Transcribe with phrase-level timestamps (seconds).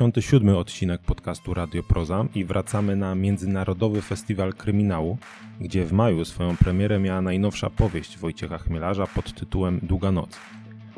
[0.00, 0.56] 67.
[0.56, 5.18] odcinek podcastu Radio Proza i wracamy na Międzynarodowy Festiwal Kryminału,
[5.60, 10.38] gdzie w maju swoją premierę miała najnowsza powieść Wojciecha Chmielarza pod tytułem Długa Noc.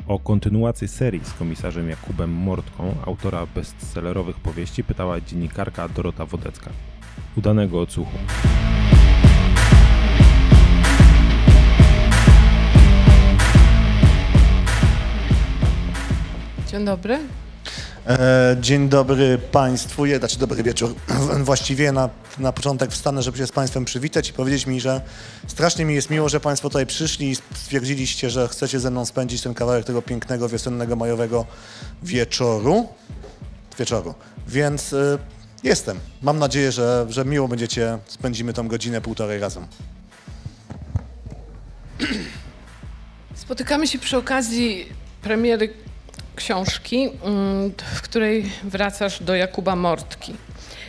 [0.07, 6.71] O kontynuację serii z komisarzem Jakubem Mortką, autora bestsellerowych powieści, pytała dziennikarka Dorota Wodecka.
[7.37, 8.17] Udanego odsłuchu.
[16.67, 17.19] Dzień dobry.
[18.07, 20.95] E, Dzień dobry Państwu, znaczy dobry wieczór.
[21.43, 25.01] Właściwie na, na początek wstanę, żeby się z Państwem przywitać i powiedzieć mi, że
[25.47, 29.41] strasznie mi jest miło, że Państwo tutaj przyszli i stwierdziliście, że chcecie ze mną spędzić
[29.41, 31.45] ten kawałek tego pięknego, wiosennego, majowego
[32.03, 32.87] wieczoru.
[33.79, 34.13] Wieczoru.
[34.47, 35.17] Więc y,
[35.63, 35.99] jestem.
[36.21, 39.67] Mam nadzieję, że, że miło będziecie, spędzimy tą godzinę, półtorej razem.
[43.35, 44.85] Spotykamy się przy okazji
[45.21, 45.73] premiery
[46.35, 50.33] książki, mm, w której wracasz do Jakuba Mortki.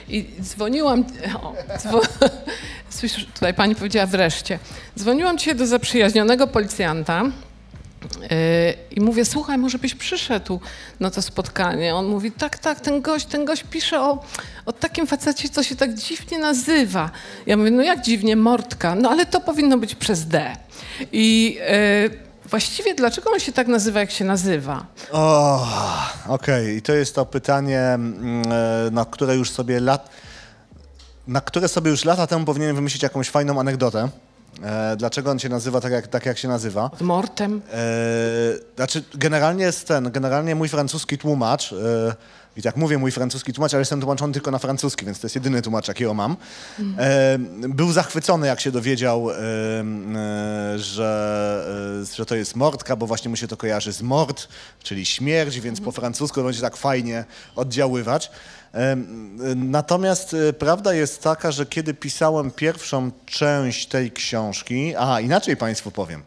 [0.09, 1.05] I dzwoniłam.
[1.43, 2.01] O, dzwo,
[2.99, 4.59] słyszysz, tutaj pani powiedziała wreszcie.
[4.99, 8.29] Dzwoniłam dzisiaj do zaprzyjaźnionego policjanta yy,
[8.91, 10.61] i mówię: Słuchaj, może byś przyszedł
[11.01, 11.95] na to spotkanie.
[11.95, 14.25] On mówi: Tak, tak, ten gość, ten gość pisze o,
[14.67, 17.11] o takim facecie, co się tak dziwnie nazywa.
[17.47, 18.95] Ja mówię: No jak dziwnie, Mortka?
[18.95, 20.57] No ale to powinno być przez D.
[21.13, 21.59] I
[22.11, 24.87] yy, właściwie dlaczego on się tak nazywa, jak się nazywa?
[25.13, 25.67] O,
[26.29, 26.77] okej.
[26.77, 30.09] I to jest to pytanie, mm, e, na które już sobie lat,
[31.27, 34.09] na które sobie już lata temu powinienem wymyślić jakąś fajną anegdotę.
[34.63, 36.85] E, dlaczego on się nazywa tak, jak, tak, jak się nazywa?
[36.85, 37.63] Od Mortem?
[37.73, 37.79] E,
[38.77, 41.77] znaczy, generalnie jest ten, generalnie mój francuski tłumacz, e,
[42.57, 45.35] i tak mówię mój francuski tłumacz, ale jestem tłumaczony tylko na francuski, więc to jest
[45.35, 46.37] jedyny tłumacz, jakiego mam.
[46.99, 47.39] E,
[47.69, 53.37] był zachwycony, jak się dowiedział, e, e, że, że to jest mordka, bo właśnie mu
[53.37, 54.49] się to kojarzy z mord,
[54.83, 57.25] czyli śmierć, więc po francusku będzie tak fajnie
[57.57, 58.31] oddziaływać.
[59.57, 66.23] Natomiast prawda jest taka, że kiedy pisałem pierwszą część tej książki, a inaczej Państwu powiem,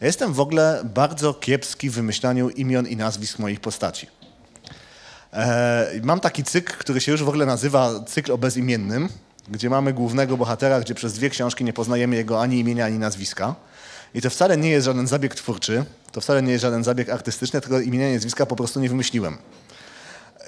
[0.00, 4.06] ja jestem w ogóle bardzo kiepski w wymyślaniu imion i nazwisk moich postaci.
[5.32, 9.08] E, mam taki cykl, który się już w ogóle nazywa cykl o bezimiennym,
[9.48, 13.54] gdzie mamy głównego bohatera, gdzie przez dwie książki nie poznajemy jego ani imienia, ani nazwiska.
[14.14, 17.60] I to wcale nie jest żaden zabieg twórczy, to wcale nie jest żaden zabieg artystyczny,
[17.60, 19.38] tylko imienia i nazwiska po prostu nie wymyśliłem.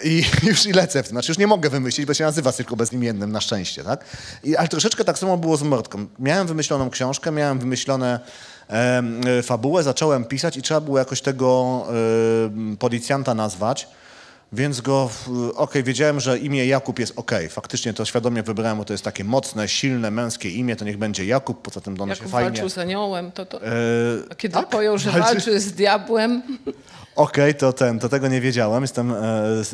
[0.05, 1.11] I już i lecę w tym.
[1.11, 4.05] Znaczy już nie mogę wymyślić, bo się nazywa tylko bezimiennym, na szczęście, tak?
[4.45, 6.07] I, ale troszeczkę tak samo było z Mordką.
[6.19, 8.21] Miałem wymyśloną książkę, miałem wymyślone
[8.69, 11.85] e, fabułę, zacząłem pisać i trzeba było jakoś tego
[12.47, 13.89] em, policjanta nazwać.
[14.53, 15.11] Więc go,
[15.55, 17.49] okej, wiedziałem, że imię Jakub jest okej.
[17.49, 21.25] Faktycznie to świadomie wybrałem, bo to jest takie mocne, silne, męskie imię, to niech będzie
[21.27, 22.51] Jakub, poza tym ono się Jakub fajnie...
[22.51, 23.71] walczył z aniołem, to, to, E,
[24.31, 24.69] a kiedy tak?
[24.69, 26.43] pojął, że Walczy- walczy z diabłem,
[27.17, 29.13] Okej, to ten, to tego nie wiedziałem, jestem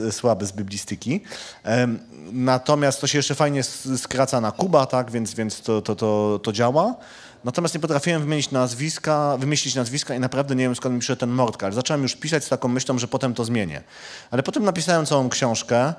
[0.09, 1.21] e, słaby z biblistyki.
[1.65, 1.99] Em,
[2.33, 3.63] natomiast to się jeszcze fajnie
[3.97, 6.95] skraca na Kuba, tak, więc, więc to, to, to, to działa.
[7.45, 11.31] Natomiast nie potrafiłem wymienić nazwiska, wymyślić nazwiska i naprawdę nie wiem skąd mi przyszedł ten
[11.31, 13.83] Mordka, zacząłem już pisać z taką myślą, że potem to zmienię.
[14.31, 15.95] Ale potem napisałem całą książkę.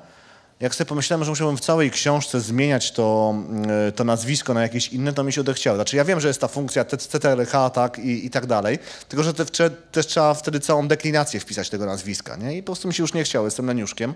[0.60, 4.88] Jak sobie pomyślałem, że musiałbym w całej książce zmieniać to, mm, to nazwisko na jakieś
[4.88, 5.76] inne, to mi się odechciało.
[5.76, 8.78] Znaczy ja wiem, że jest ta funkcja CTRH tak, i, i tak dalej,
[9.08, 12.56] tylko że te, też trzeba wtedy całą deklinację wpisać tego nazwiska, nie?
[12.56, 14.14] I po prostu mi się już nie chciało, jestem leniuszkiem,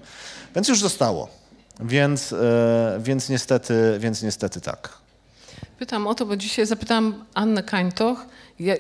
[0.55, 1.29] więc już zostało.
[1.81, 5.00] Więc, e, więc, niestety, więc niestety tak.
[5.81, 8.27] Pytam o to, bo dzisiaj zapytałam Annę Kańtoch,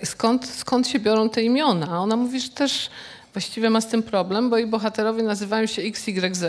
[0.04, 1.86] skąd, skąd się biorą te imiona.
[1.90, 2.90] A ona mówi, że też
[3.32, 6.44] właściwie ma z tym problem, bo jej bohaterowie nazywają się XYZ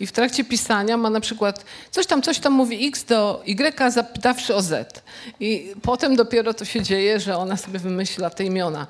[0.00, 3.92] i w trakcie pisania ma na przykład coś tam, coś tam mówi X do Y,
[3.92, 5.02] zapytawszy o Z.
[5.40, 8.86] I potem dopiero to się dzieje, że ona sobie wymyśla te imiona.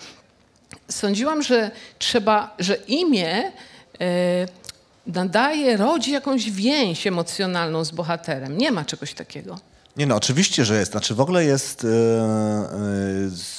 [0.88, 3.52] Sądziłam, że trzeba, że imię
[4.00, 4.46] e,
[5.06, 8.58] nadaje, rodzi jakąś więź emocjonalną z bohaterem.
[8.58, 9.71] Nie ma czegoś takiego.
[9.96, 10.92] Nie no, oczywiście, że jest.
[10.92, 12.70] Znaczy w ogóle jest e, e,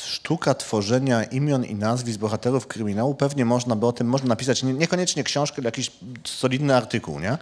[0.04, 3.16] sztuka tworzenia imion i nazwisk bohaterów kryminału.
[3.16, 5.92] Pewnie można by o tym można napisać nie, niekoniecznie książkę, ale jakiś
[6.24, 7.38] solidny artykuł, nie?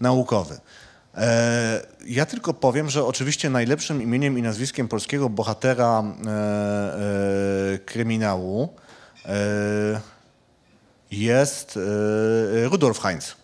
[0.00, 0.60] Naukowy.
[1.14, 8.68] E, ja tylko powiem, że oczywiście najlepszym imieniem i nazwiskiem polskiego bohatera e, e, kryminału
[9.26, 10.00] e,
[11.10, 11.78] jest
[12.64, 13.36] Rudolf Heinz,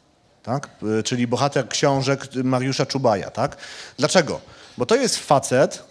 [0.42, 0.68] tak?
[1.04, 3.30] Czyli bohater książek Mariusza Czubaja.
[3.30, 3.56] Tak?
[3.98, 4.40] Dlaczego?
[4.78, 5.82] Bo to jest facet,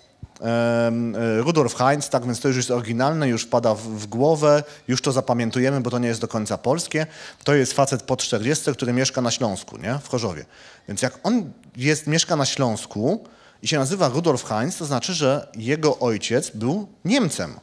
[0.41, 0.91] e,
[1.37, 5.11] Rudolf Heinz, tak więc to już jest oryginalne, już wpada w, w głowę, już to
[5.11, 7.07] zapamiętujemy, bo to nie jest do końca polskie.
[7.43, 9.99] To jest facet po 40, który mieszka na Śląsku, nie?
[10.03, 10.45] w Chorzowie.
[10.87, 13.23] Więc jak on jest, mieszka na Śląsku
[13.61, 17.59] i się nazywa Rudolf Heinz, to znaczy, że jego ojciec był Niemcem.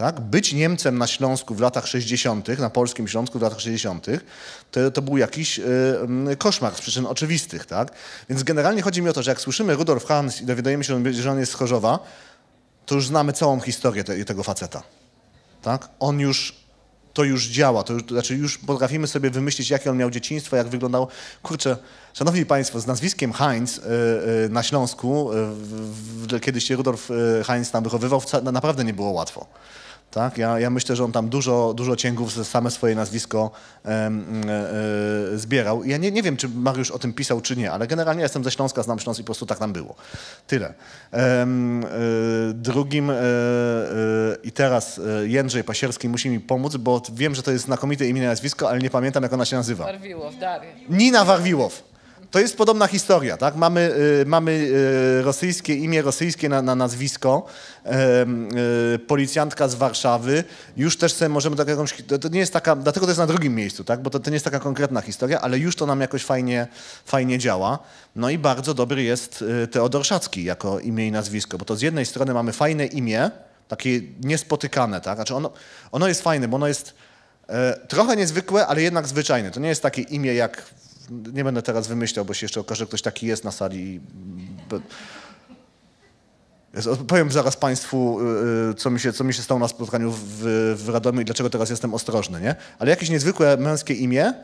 [0.00, 0.20] Tak?
[0.20, 4.06] Być Niemcem na Śląsku w latach 60., na polskim Śląsku w latach 60.,
[4.70, 5.62] to, to był jakiś y,
[6.32, 7.66] y, koszmar z przyczyn oczywistych.
[7.66, 7.90] Tak?
[8.28, 11.30] Więc generalnie chodzi mi o to, że jak słyszymy Rudolf Hans i dowiadujemy się, że
[11.30, 11.98] on jest z Chorzowa,
[12.86, 14.82] to już znamy całą historię te, tego faceta.
[15.62, 15.88] Tak?
[15.98, 16.54] On już
[17.12, 20.56] to już działa, to już, to znaczy już potrafimy sobie wymyślić, jakie on miał dzieciństwo,
[20.56, 21.08] jak wyglądał.
[21.42, 21.76] Kurczę,
[22.12, 23.82] szanowni państwo, z nazwiskiem Heinz y,
[24.46, 25.30] y, na Śląsku,
[26.32, 27.08] y, kiedyś się Rudolf
[27.46, 29.46] Heinz tam wychowywał, naprawdę nie było łatwo.
[30.10, 30.38] Tak?
[30.38, 33.50] Ja, ja myślę, że on tam dużo, dużo cięgów ze same swoje nazwisko
[33.84, 34.10] e, e,
[35.38, 35.84] zbierał.
[35.84, 38.50] Ja nie, nie wiem, czy Mariusz o tym pisał, czy nie, ale generalnie jestem ze
[38.50, 39.94] Śląska, znam Śląsk i po prostu tak nam było.
[40.46, 40.74] Tyle.
[41.12, 41.46] E,
[42.54, 43.12] drugim
[44.42, 48.24] i teraz Jędrzej Pasierski musi mi pomóc, bo wiem, że to jest znakomite imię i
[48.24, 49.84] nazwisko, ale nie pamiętam, jak ona się nazywa.
[49.84, 50.70] Warwiłow, Daria.
[50.88, 51.89] Nina Warwiłow.
[52.30, 53.56] To jest podobna historia, tak?
[53.56, 57.46] Mamy, y, mamy y, rosyjskie imię, rosyjskie na, na nazwisko,
[58.94, 60.44] y, policjantka z Warszawy.
[60.76, 63.26] Już też sobie możemy tak jakąś, to, to, nie jest taka, dlatego to jest na
[63.26, 64.02] drugim miejscu, tak?
[64.02, 66.66] Bo to, to nie jest taka konkretna historia, ale już to nam jakoś fajnie,
[67.04, 67.78] fajnie działa.
[68.16, 72.06] No i bardzo dobry jest Teodor Szacki jako imię i nazwisko, bo to z jednej
[72.06, 73.30] strony mamy fajne imię,
[73.68, 75.16] takie niespotykane, tak?
[75.16, 75.52] Znaczy ono,
[75.92, 76.94] ono jest fajne, bo ono jest
[77.48, 79.50] e, trochę niezwykłe, ale jednak zwyczajne.
[79.50, 80.62] To nie jest takie imię jak
[81.10, 84.00] nie będę teraz wymyślał, bo się jeszcze okaże, że ktoś taki jest na sali.
[87.06, 90.42] Powiem zaraz Państwu, y, y, co mi się, co mi się stało na spotkaniu w,
[90.76, 92.54] w Radomiu i dlaczego teraz jestem ostrożny, nie?
[92.78, 94.34] Ale jakieś niezwykłe męskie imię,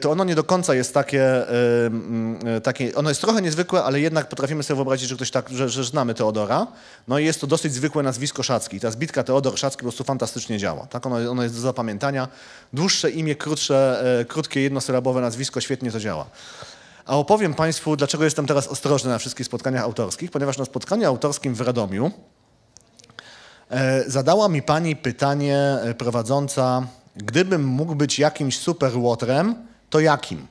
[0.00, 4.00] to ono nie do końca jest takie, y, y, takie, ono jest trochę niezwykłe, ale
[4.00, 6.66] jednak potrafimy sobie wyobrazić, że ktoś tak, że, że znamy Teodora.
[7.08, 8.80] No i jest to dosyć zwykłe nazwisko Szacki.
[8.80, 10.86] ta zbitka Teodor Szacki po prostu fantastycznie działa.
[10.86, 11.06] Tak?
[11.06, 12.28] Ono, ono jest do zapamiętania.
[12.72, 16.26] Dłuższe imię, krótsze, krótkie, jednosylabowe nazwisko, świetnie to działa.
[17.06, 21.54] A opowiem Państwu, dlaczego jestem teraz ostrożny na wszystkich spotkaniach autorskich, ponieważ na spotkaniu autorskim
[21.54, 22.10] w Radomiu
[24.06, 26.86] zadała mi pani pytanie prowadząca
[27.16, 29.54] Gdybym mógł być jakimś super łotrem,
[29.90, 30.46] to jakim?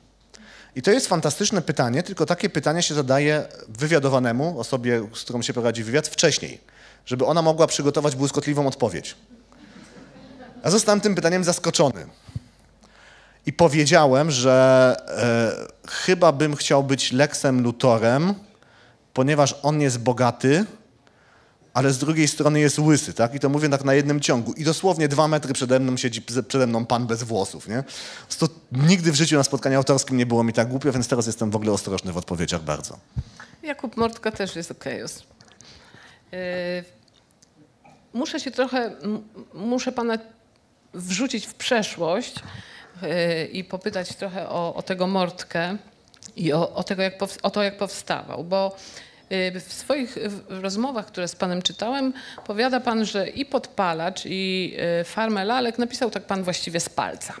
[0.76, 5.52] I to jest fantastyczne pytanie, tylko takie pytanie się zadaje wywiadowanemu, osobie, z którą się
[5.52, 6.60] prowadzi wywiad, wcześniej,
[7.06, 9.16] żeby ona mogła przygotować błyskotliwą odpowiedź.
[10.62, 12.06] A zostałem tym pytaniem zaskoczony.
[13.46, 18.34] I powiedziałem, że e, chyba bym chciał być Lexem Lutorem,
[19.14, 20.64] ponieważ on jest bogaty,
[21.74, 23.34] ale z drugiej strony jest łysy, tak?
[23.34, 24.52] I to mówię tak na jednym ciągu.
[24.52, 27.84] I dosłownie dwa metry przede mną siedzi przede mną pan bez włosów, nie?
[28.38, 31.50] To nigdy w życiu na spotkaniu autorskim nie było mi tak głupio, więc teraz jestem
[31.50, 32.98] w ogóle ostrożny w odpowiedziach bardzo.
[33.62, 35.02] Jakub Mortka też jest okej.
[35.02, 35.16] Okay.
[36.32, 36.84] Yy,
[38.12, 38.96] muszę się trochę,
[39.54, 40.18] muszę pana
[40.94, 42.34] wrzucić w przeszłość
[43.02, 45.76] yy, i popytać trochę o, o tego Mortkę
[46.36, 49.11] i o, o, tego, jak o to, jak powstawał, bo Y,
[49.60, 50.18] w swoich
[50.48, 52.12] rozmowach, które z panem czytałem,
[52.46, 57.34] powiada pan, że i podpalacz, i y, farmę lalek napisał tak pan właściwie z palca.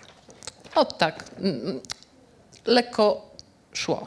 [0.74, 1.24] O tak,
[2.66, 3.30] lekko
[3.72, 4.06] szło.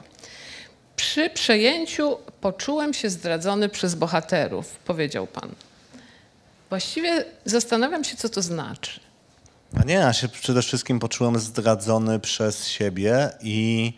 [0.96, 5.50] Przy przejęciu poczułem się zdradzony przez bohaterów, powiedział pan.
[6.70, 9.00] Właściwie zastanawiam się, co to znaczy.
[9.80, 13.94] A nie, ja się przede wszystkim poczułem zdradzony przez siebie i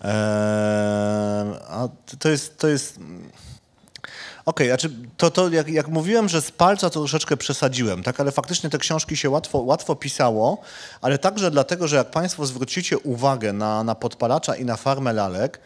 [0.00, 2.96] a to jest, to jest...
[2.96, 8.20] Okej, okay, znaczy to, to jak, jak, mówiłem, że z palca to troszeczkę przesadziłem, tak,
[8.20, 10.58] ale faktycznie te książki się łatwo, łatwo pisało,
[11.00, 15.60] ale także dlatego, że jak Państwo zwrócicie uwagę na, na podpalacza i na farmę lalek,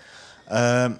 [0.48, 0.90] e,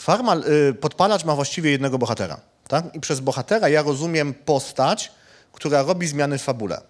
[0.00, 2.94] farma, y, podpalacz ma właściwie jednego bohatera, tak?
[2.94, 5.12] I przez bohatera ja rozumiem postać,
[5.52, 6.80] która robi zmiany w fabule.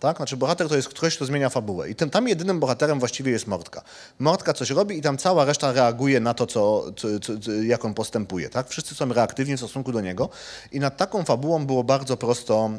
[0.00, 0.16] Tak?
[0.16, 1.90] Znaczy bohater to jest ktoś, kto zmienia fabułę.
[1.90, 3.82] I tym, tam jedynym bohaterem właściwie jest Mortka.
[4.18, 7.94] Mortka coś robi i tam cała reszta reaguje na to, co, co, co, jak on
[7.94, 8.48] postępuje.
[8.48, 8.68] Tak?
[8.68, 10.28] Wszyscy są reaktywni w stosunku do niego
[10.72, 12.70] i nad taką fabułą było bardzo prosto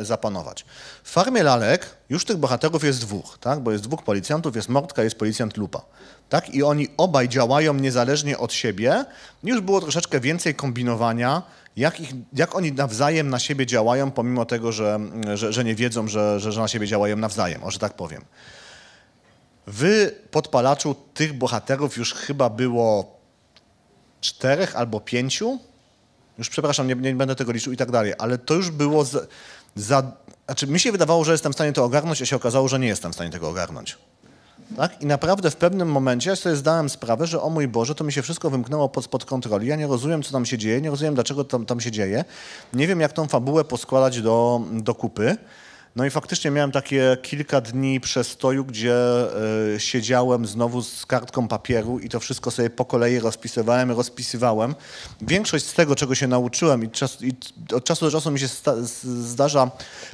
[0.00, 0.64] e, zapanować.
[1.04, 3.60] W Farmie Lalek już tych bohaterów jest dwóch, tak?
[3.60, 5.82] bo jest dwóch policjantów, jest Mortka, jest policjant Lupa.
[6.28, 6.54] Tak?
[6.54, 9.04] I oni obaj działają niezależnie od siebie.
[9.44, 11.42] Już było troszeczkę więcej kombinowania,
[11.76, 15.00] jak, ich, jak oni nawzajem na siebie działają, pomimo tego, że,
[15.34, 18.24] że, że nie wiedzą, że, że, że na siebie działają nawzajem, o że tak powiem.
[19.66, 23.16] W podpalaczu tych bohaterów już chyba było
[24.20, 25.58] czterech albo pięciu.
[26.38, 29.20] Już przepraszam, nie, nie będę tego liczył i tak dalej, ale to już było za,
[29.74, 30.12] za.
[30.44, 32.88] Znaczy, mi się wydawało, że jestem w stanie to ogarnąć, a się okazało, że nie
[32.88, 33.98] jestem w stanie tego ogarnąć.
[34.76, 35.02] Tak?
[35.02, 38.12] I naprawdę w pewnym momencie ja sobie zdałem sprawę, że o mój Boże, to mi
[38.12, 39.66] się wszystko wymknęło pod, spod kontroli.
[39.66, 42.24] Ja nie rozumiem, co tam się dzieje, nie rozumiem, dlaczego tam, tam się dzieje.
[42.72, 45.36] Nie wiem, jak tą fabułę poskładać do, do kupy.
[45.96, 48.94] No i faktycznie miałem takie kilka dni przestoju, gdzie
[49.74, 54.74] e, siedziałem znowu z kartką papieru i to wszystko sobie po kolei rozpisywałem, rozpisywałem.
[55.20, 57.32] Większość z tego, czego się nauczyłem i, czas, i
[57.74, 58.46] od czasu do czasu mi się
[59.02, 59.70] zdarza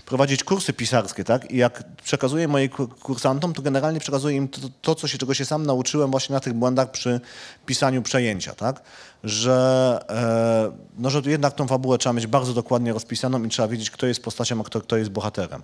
[0.06, 1.50] prowadzić kursy pisarskie, tak?
[1.50, 2.68] I jak przekazuję moim
[3.02, 6.40] kursantom, to generalnie przekazuję im to, to, co się, czego się sam nauczyłem właśnie na
[6.40, 7.20] tych błędach przy
[7.66, 8.82] pisaniu przejęcia, tak?
[9.24, 13.90] Że, e, no, że jednak tą fabułę trzeba mieć bardzo dokładnie rozpisaną i trzeba wiedzieć,
[13.90, 15.62] kto jest postacią, a kto, kto jest bohaterem.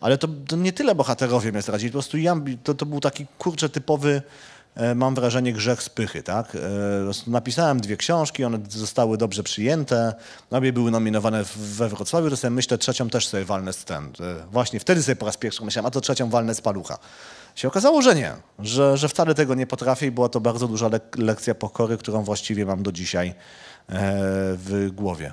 [0.00, 3.26] Ale to, to nie tyle bohaterowie mnie zdradzili, po prostu ja, to, to był taki
[3.38, 4.22] kurczę typowy
[4.74, 6.54] e, mam wrażenie, grzech spychy, tak?
[6.54, 10.14] E, napisałem dwie książki, one zostały dobrze przyjęte,
[10.50, 14.04] obie były nominowane we Wrocławiu, sobie myślę, trzecią też sobie walnę z ten.
[14.04, 14.10] E,
[14.52, 16.98] właśnie wtedy sobie po raz pierwszy myślałem, a to trzecią walnę z palucha.
[17.54, 20.88] Się okazało, że nie, że, że wcale tego nie potrafię i była to bardzo duża
[20.88, 23.34] lek lekcja pokory, którą właściwie mam do dzisiaj
[24.56, 25.32] w głowie.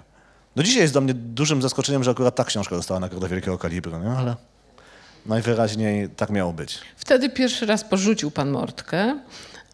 [0.57, 3.99] Do dzisiaj jest dla mnie dużym zaskoczeniem, że akurat ta książka dostała nagrodę wielkiego kalibru,
[3.99, 4.09] nie?
[4.09, 4.35] ale
[5.25, 6.79] najwyraźniej tak miało być.
[6.95, 9.19] Wtedy pierwszy raz porzucił pan Mortkę,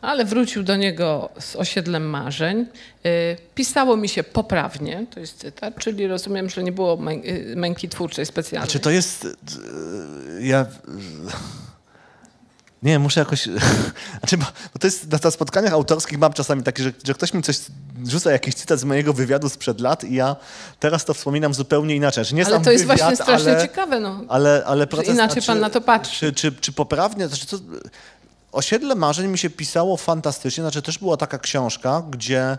[0.01, 2.65] ale wrócił do niego z osiedlem marzeń.
[3.05, 7.89] Y, pisało mi się poprawnie, to jest cytat, czyli rozumiem, że nie było y, męki
[7.89, 8.69] twórczej specjalnej.
[8.69, 9.25] A czy to jest...
[9.25, 9.27] Y,
[10.41, 10.65] ja...
[12.83, 13.43] Nie, muszę jakoś...
[14.19, 17.43] Znaczy, bo, bo to jest na, spotkaniach autorskich mam czasami takie, że, że ktoś mi
[17.43, 17.59] coś
[18.05, 20.35] rzuca, jakiś cytat z mojego wywiadu sprzed lat i ja
[20.79, 22.25] teraz to wspominam zupełnie inaczej.
[22.25, 23.99] Że nie ale to jest wywiad, właśnie strasznie ale, ciekawe.
[23.99, 24.21] No.
[24.27, 26.19] Ale, ale proces, inaczej pan na to patrzy.
[26.19, 27.27] Czy, czy, czy poprawnie...
[27.27, 27.57] Znaczy, to,
[28.51, 30.63] Osiedle Marzeń mi się pisało fantastycznie.
[30.63, 32.57] Znaczy też była taka książka, gdzie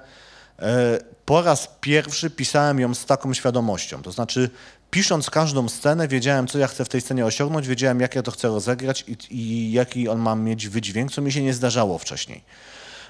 [0.58, 4.02] e, po raz pierwszy pisałem ją z taką świadomością.
[4.02, 4.50] To znaczy
[4.94, 8.30] pisząc każdą scenę, wiedziałem, co ja chcę w tej scenie osiągnąć, wiedziałem, jak ja to
[8.30, 12.44] chcę rozegrać i, i jaki on ma mieć wydźwięk, co mi się nie zdarzało wcześniej.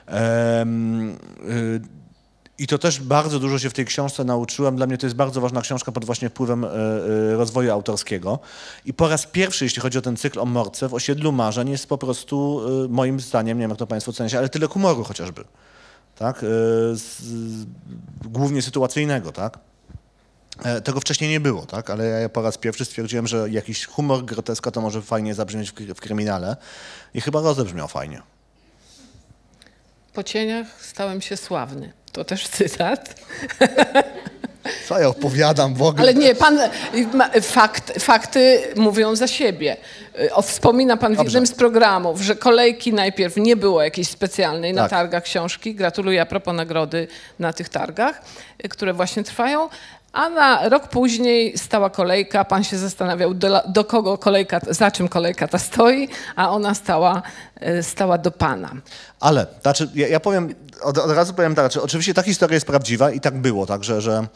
[0.09, 1.81] Um, y,
[2.59, 4.77] i to też bardzo dużo się w tej książce nauczyłem.
[4.77, 8.39] Dla mnie to jest bardzo ważna książka pod właśnie wpływem y, y, rozwoju autorskiego.
[8.85, 11.87] I po raz pierwszy, jeśli chodzi o ten cykl o Morce, w Osiedlu Marzeń jest
[11.87, 15.45] po prostu, y, moim zdaniem, nie wiem jak to Państwo oceniacie, ale tyle humoru chociażby.
[16.19, 16.45] Tak?
[16.95, 17.23] Z,
[18.25, 19.59] głównie sytuacyjnego, tak?
[20.63, 21.91] E, tego wcześniej nie było, tak?
[21.91, 25.75] ale ja po raz pierwszy stwierdziłem, że jakiś humor, groteska to może fajnie zabrzmieć w,
[25.95, 26.57] w kryminale
[27.15, 28.23] i chyba rozebrzmiał fajnie.
[30.13, 31.93] Po cieniach stałem się sławny.
[32.13, 33.15] To też cytat.
[34.89, 36.03] Co ja opowiadam w ogóle?
[36.03, 36.59] Ale nie, pan,
[37.43, 39.77] fakt, fakty mówią za siebie.
[40.33, 41.31] O, wspomina pan w Dobrze.
[41.31, 44.83] jednym z programów, że kolejki najpierw nie było jakiejś specjalnej tak.
[44.83, 45.75] na targach książki.
[45.75, 47.09] Gratuluję a propos nagrody
[47.39, 48.23] na tych targach,
[48.71, 49.69] które właśnie trwają.
[50.15, 55.09] A na rok później stała kolejka, pan się zastanawiał, do, do, kogo kolejka, za czym
[55.09, 57.23] kolejka ta stoi, a ona stała,
[57.83, 58.71] stała do pana.
[59.21, 62.67] Ale, znaczy, ja, ja powiem, od, od, razu powiem tak, znaczy, oczywiście ta historia jest
[62.67, 64.27] prawdziwa i tak było, tak, że, że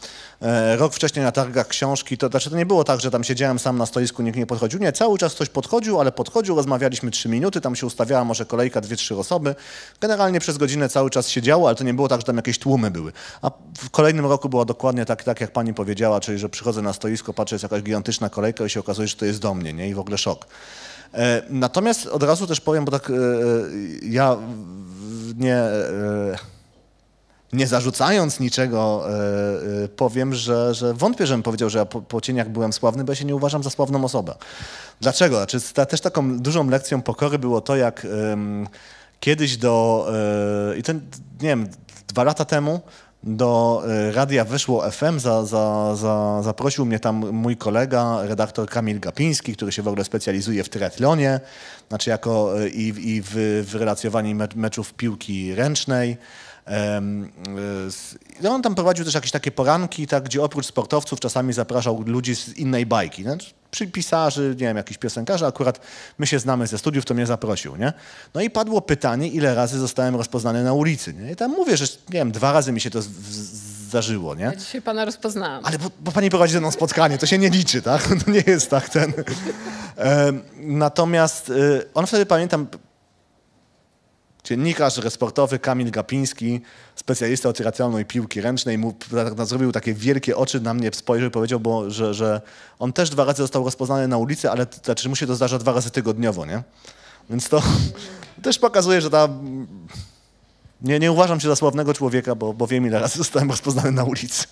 [0.43, 3.59] e, rok wcześniej na targach książki, to znaczy to nie było tak, że tam siedziałem
[3.59, 4.81] sam na stoisku, nikt nie podchodził.
[4.81, 8.81] Nie, cały czas ktoś podchodził, ale podchodził, rozmawialiśmy trzy minuty, tam się ustawiała może kolejka,
[8.81, 9.55] dwie, trzy osoby.
[10.01, 12.91] Generalnie przez godzinę cały czas siedziało, ale to nie było tak, że tam jakieś tłumy
[12.91, 13.13] były.
[13.43, 16.93] A w kolejnym roku było dokładnie tak, tak jak pani powiedziała, czyli że przychodzę na
[16.93, 19.89] stoisko, patrzę, jest jakaś gigantyczna kolejka i się okazuje, że to jest do mnie, nie?
[19.89, 20.47] I w ogóle szok.
[21.15, 23.15] E, natomiast od razu też powiem, bo tak e,
[24.03, 24.37] ja
[25.37, 25.63] nie
[27.53, 32.21] nie zarzucając niczego, e, e, powiem, że, że wątpię, żebym powiedział, że ja po, po,
[32.21, 34.35] cieniach byłem sławny, bo ja się nie uważam za sławną osobę.
[35.01, 35.37] Dlaczego?
[35.37, 38.07] Znaczy, ta, też taką dużą lekcją pokory było to, jak
[39.21, 40.07] kiedyś do,
[40.73, 41.69] e, i to, nie wiem,
[42.09, 42.81] dwa lata temu
[43.23, 43.83] do
[44.13, 49.73] radia Wyszło FM, za, za, za, zaprosił mnie tam mój kolega, redaktor Kamil Gapiński, który
[49.73, 51.41] się w ogóle specjalizuje w triatlonie,
[51.89, 56.17] znaczy jako i, i w, w relacjowaniu meczów piłki ręcznej.
[58.43, 62.37] No on tam prowadził też jakieś takie poranki, tak, gdzie oprócz sportowców czasami zapraszał ludzi
[62.37, 63.25] z innej bajki.
[63.25, 63.37] Nie?
[63.71, 65.81] Przy pisarzy, nie wiem, jakiś piosenkarzy, akurat
[66.19, 67.77] my się znamy ze studiów, to mnie zaprosił.
[67.77, 67.93] Nie?
[68.35, 71.15] No i padło pytanie, ile razy zostałem rozpoznany na ulicy.
[71.15, 71.33] Nie?
[71.33, 74.35] I tam mówię, że nie wiem, dwa razy mi się to zdarzyło.
[74.35, 74.45] Nie?
[74.45, 75.65] Ja dzisiaj pana rozpoznałam.
[75.65, 78.03] Ale bo, bo pani prowadzi ze mną spotkanie, to się nie liczy, tak?
[78.25, 79.13] To nie jest tak ten.
[80.57, 82.67] Natomiast y, on wtedy, pamiętam,
[84.49, 86.61] Dziennikarz resportowy Kamil Gapiński,
[86.97, 88.95] specjalista od racjonalnej piłki ręcznej, mu,
[89.45, 92.41] zrobił takie wielkie oczy na mnie, spojrzał i powiedział, bo, że, że
[92.79, 95.73] on też dwa razy został rozpoznany na ulicy, ale znaczy mu się to zdarza dwa
[95.73, 96.63] razy tygodniowo, nie?
[97.31, 97.63] Więc to
[98.43, 99.29] też pokazuje, że ta...
[100.83, 104.05] Nie, nie uważam się za sławnego człowieka, bo, bo wiem, ile razy zostałem rozpoznany na
[104.05, 104.47] ulicy.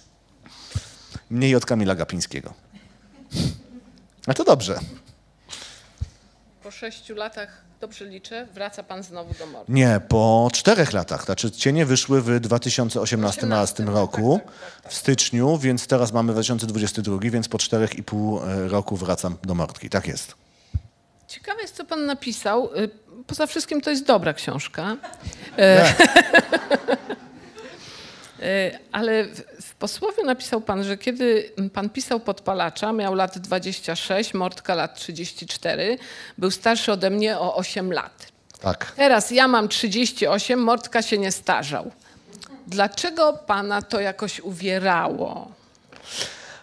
[1.30, 2.54] Mniej od Kamila Gapińskiego.
[4.26, 4.78] A to dobrze.
[6.66, 9.72] Po sześciu latach, dobrze liczę, wraca pan znowu do Mordki.
[9.72, 11.24] Nie, po czterech latach.
[11.24, 14.40] Znaczy cienie wyszły w 2018 roku,
[14.88, 19.54] w styczniu, więc teraz mamy 2022, więc po czterech i pół e, roku wracam do
[19.54, 19.90] Mordki.
[19.90, 20.34] Tak jest.
[21.28, 22.74] Ciekawe jest, co pan napisał.
[22.74, 22.90] Y,
[23.26, 24.96] Poza wszystkim to jest dobra książka.
[28.42, 29.24] E, Ale
[29.60, 35.98] w, posłowie napisał pan, że kiedy pan pisał podpalacza, miał lat 26, Mortka lat 34,
[36.38, 38.26] był starszy ode mnie o 8 lat.
[38.60, 38.92] Tak.
[38.96, 41.90] Teraz ja mam 38, Mortka się nie starzał.
[42.66, 45.56] Dlaczego pana to jakoś uwierało?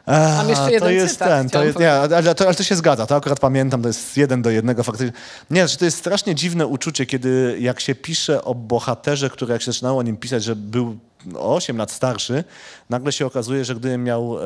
[0.08, 2.64] Mam jeszcze A, jeden to jest cytat, ten, to jest, nie, ale, to, ale to
[2.64, 5.20] się zgadza, to akurat pamiętam, to jest jeden do jednego faktycznie.
[5.50, 9.62] Nie, że to jest strasznie dziwne uczucie, kiedy jak się pisze o bohaterze, który jak
[9.62, 10.98] się zaczynało o nim pisać, że był
[11.36, 12.44] o 8 lat starszy,
[12.90, 14.42] nagle się okazuje, że gdybym miał, e,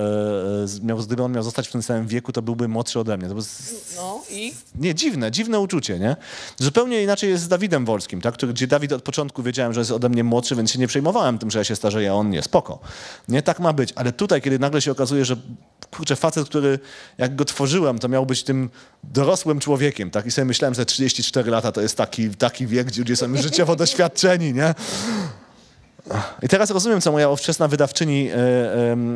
[0.67, 3.27] z- miał, gdyby on miał zostać w tym samym wieku, to byłby młodszy ode mnie.
[3.98, 6.15] No i nie, dziwne, dziwne uczucie, nie?
[6.57, 8.36] Zupełnie inaczej jest z Dawidem Wolskim, tak?
[8.50, 11.51] Gdzie Dawid od początku wiedziałem, że jest ode mnie młodszy, więc się nie przejmowałem tym,
[11.51, 12.41] że ja się starzeję, a on nie.
[12.43, 12.79] Spoko.
[13.27, 13.93] Nie tak ma być.
[13.96, 15.36] Ale tutaj, kiedy nagle się okazuje, że
[15.91, 16.79] kurczę, facet, który
[17.17, 18.69] jak go tworzyłem, to miał być tym
[19.03, 20.25] dorosłym człowiekiem, tak?
[20.25, 23.75] I sobie myślałem, że 34 lata to jest taki, taki wiek, gdzie ludzie są życiowo
[23.75, 24.75] doświadczeni, nie?
[26.44, 28.36] I teraz rozumiem, co moja ówczesna wydawczyni, e,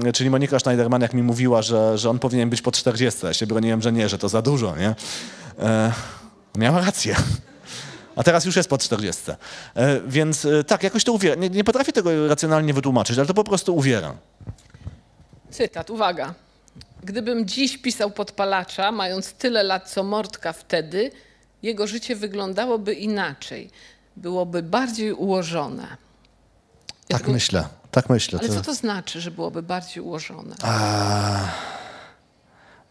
[0.08, 3.26] e, czyli Monika Schneiderman, jak mi mówiła, że, że on powinien być po 40.
[3.26, 4.96] Ja się broniłem, że nie, że to za dużo, nie?
[5.60, 5.92] E,
[6.56, 7.16] miała rację.
[8.16, 9.32] A teraz już jest po 40.
[9.32, 11.36] E, więc tak, jakoś to uwiera.
[11.36, 14.16] Nie, nie potrafię tego racjonalnie wytłumaczyć, ale to po prostu uwiera.
[15.52, 16.34] cytat, uwaga.
[17.04, 21.12] Gdybym dziś pisał podpalacza, mając tyle lat co Mortka wtedy,
[21.64, 23.70] jego życie wyglądałoby inaczej.
[24.18, 25.98] Byłoby bardziej ułożone.
[27.12, 28.40] Tak myślę, tak myślę.
[28.40, 30.56] Ale To- co to znaczy, że byłoby bardziej ułożone?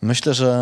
[0.02, 0.58] Myślę, że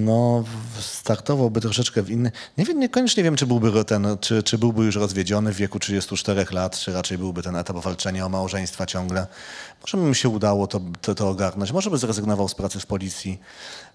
[0.00, 0.44] no,
[0.80, 2.32] startowałby troszeczkę w inny.
[2.58, 6.46] Nie wiem, niekoniecznie wiem, czy byłby ten, czy, czy byłby już rozwiedziony w wieku 34
[6.50, 9.26] lat, czy raczej byłby ten etap walczenia o małżeństwa ciągle.
[9.82, 12.86] Może by mu się udało to, to, to ogarnąć, może by zrezygnował z pracy w
[12.86, 13.40] policji.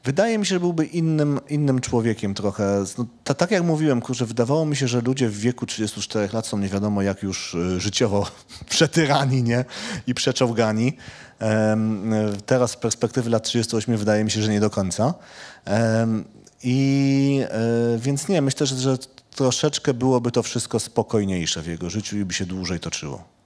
[0.03, 2.84] Wydaje mi się, że byłby innym, innym człowiekiem trochę.
[2.98, 6.48] No, ta, tak jak mówiłem, kurczę, wydawało mi się, że ludzie w wieku 34 lat
[6.48, 8.27] są nie wiadomo jak już y, życiowo
[8.70, 9.65] przetyrani nie?
[10.08, 10.98] i przeczołgani.
[11.41, 15.13] Y, teraz z perspektywy lat 38 wydaje mi się, że nie do końca.
[15.65, 16.24] Em,
[16.63, 17.41] I
[17.96, 18.97] y, więc nie, myślę, że, że
[19.36, 23.37] troszeczkę byłoby to wszystko spokojniejsze w jego życiu i by się dłużej toczyło.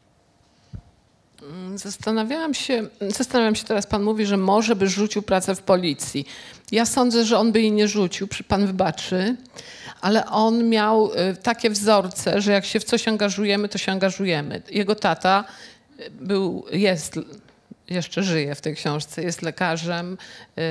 [1.75, 6.25] Zastanawiałam się, zastanawiam się teraz, pan mówi, że może by rzucił pracę w policji.
[6.71, 9.35] Ja sądzę, że on by jej nie rzucił, pan wybaczy,
[10.01, 14.61] ale on miał y, takie wzorce, że jak się w coś angażujemy, to się angażujemy.
[14.69, 15.43] Jego tata
[15.99, 17.19] y, był, jest,
[17.89, 20.17] jeszcze żyje w tej książce, jest lekarzem,
[20.57, 20.61] y,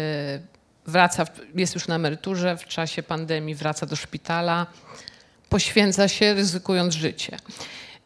[0.87, 4.67] wraca, jest już na emeryturze, w czasie pandemii wraca do szpitala,
[5.49, 7.37] poświęca się, ryzykując życie.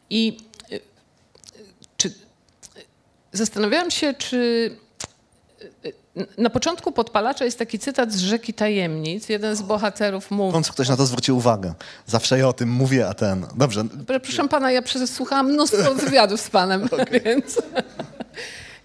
[0.09, 0.37] I
[3.35, 4.71] Zastanawiałam się, czy
[6.37, 9.29] na początku podpalacza jest taki cytat z Rzeki Tajemnic.
[9.29, 10.53] Jeden z bohaterów W mówi.
[10.53, 11.73] końcu ktoś na to zwrócił uwagę.
[12.07, 13.45] Zawsze ja o tym mówię, a ten...
[13.55, 13.83] Dobrze,
[14.23, 16.89] Proszę pana, ja przesłuchałam mnóstwo wywiadów z panem,
[17.25, 17.61] więc.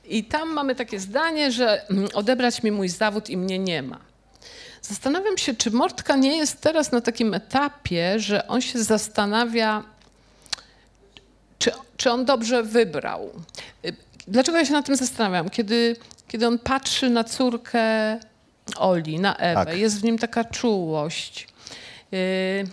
[0.05, 3.99] I tam mamy takie zdanie, że mm, odebrać mi mój zawód i mnie nie ma.
[4.83, 9.83] Zastanawiam się, czy Mortka nie jest teraz na takim etapie, że on się zastanawia,
[11.59, 13.31] czy, czy on dobrze wybrał.
[14.31, 15.51] Dlaczego ja się nad tym zastanawiam?
[15.51, 15.97] Kiedy,
[16.29, 18.19] kiedy on patrzy na córkę
[18.77, 19.79] Oli, na Ewę, Tak.
[19.79, 21.49] jest w nim taka czułość.
[22.14, 22.66] Y,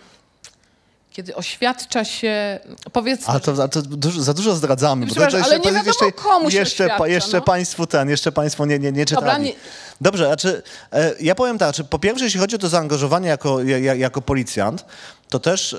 [1.18, 2.58] Kiedy oświadcza się,
[2.92, 5.06] powiedzmy, Ale to, to dużo, za dużo zdradzamy.
[5.06, 7.42] bo to- to ale nie wiadomo, jeszcze, komu się jeszcze, oświadcza, jeszcze no.
[7.42, 9.26] państwu ten, jeszcze państwo nie, nie, nie czytali.
[9.26, 9.52] Dobra, nie-
[10.00, 13.62] Dobrze, znaczy, e, ja powiem tak, czy po pierwsze, jeśli chodzi o to zaangażowanie jako,
[13.62, 14.84] ja, ja- jako policjant,
[15.28, 15.78] to też e,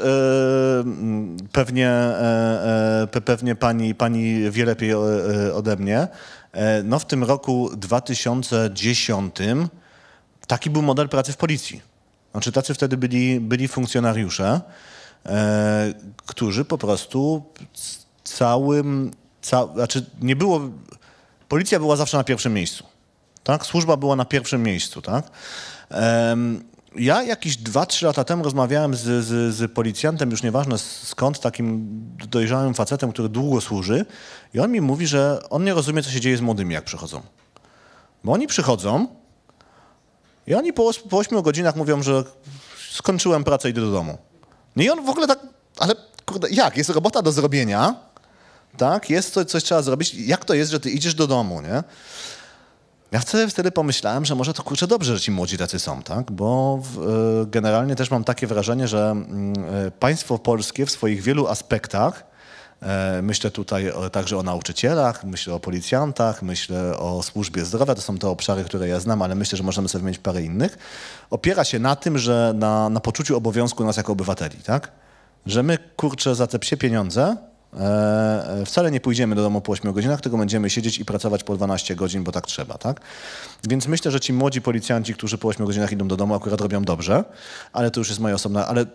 [0.80, 4.98] mm, pewnie, e, e, pe- pewnie pani, pani wie lepiej e,
[5.54, 6.08] ode mnie.
[6.84, 9.36] No w tym roku 2010
[10.48, 11.82] taki był model pracy w policji.
[12.32, 14.62] Znaczy tacy wtedy byli, byli funkcjonariusze,
[16.26, 17.44] którzy po prostu
[18.24, 20.62] całym, ca, znaczy nie było,
[21.48, 22.84] policja była zawsze na pierwszym miejscu,
[23.44, 23.66] tak?
[23.66, 25.32] Służba była na pierwszym miejscu, tak?
[26.96, 31.88] Ja jakieś 2-3 lata temu rozmawiałem z, z, z policjantem, już nieważne skąd, takim
[32.30, 34.06] dojrzałym facetem, który długo służy
[34.54, 37.22] i on mi mówi, że on nie rozumie, co się dzieje z młodymi, jak przychodzą.
[38.24, 39.08] Bo oni przychodzą
[40.48, 42.24] i oni po, po 8 godzinach mówią, że
[42.92, 44.18] skończyłem pracę, idę do domu.
[44.80, 45.40] No i on w ogóle tak,
[45.78, 46.78] ale kurde, jak?
[46.78, 47.96] Jest robota do zrobienia,
[48.78, 49.10] tak?
[49.10, 50.14] Jest coś, coś trzeba zrobić.
[50.14, 51.84] Jak to jest, że ty idziesz do domu, nie?
[53.12, 56.32] Ja wtedy, wtedy pomyślałem, że może to kurczę dobrze, że ci młodzi tacy są, tak?
[56.32, 59.54] Bo w, e, generalnie też mam takie wrażenie, że mm,
[59.88, 62.29] e, państwo polskie w swoich wielu aspektach,
[63.22, 68.28] myślę tutaj także o nauczycielach, myślę o policjantach, myślę o służbie zdrowia, to są te
[68.28, 70.78] obszary, które ja znam, ale myślę, że możemy sobie wymienić parę innych,
[71.30, 74.92] opiera się na tym, że na, na poczuciu obowiązku nas jako obywateli, tak?
[75.46, 77.38] Że my, kurczę, za te psie pieniądze
[77.78, 81.56] E, wcale nie pójdziemy do domu po 8 godzinach, tylko będziemy siedzieć i pracować po
[81.56, 83.02] 12 godzin, bo tak trzeba, tak?
[83.70, 86.84] Więc myślę, że ci młodzi policjanci, którzy po 8 godzinach idą do domu, akurat robią
[86.84, 87.24] dobrze,
[87.74, 88.86] ale to już jest moja osobna, ale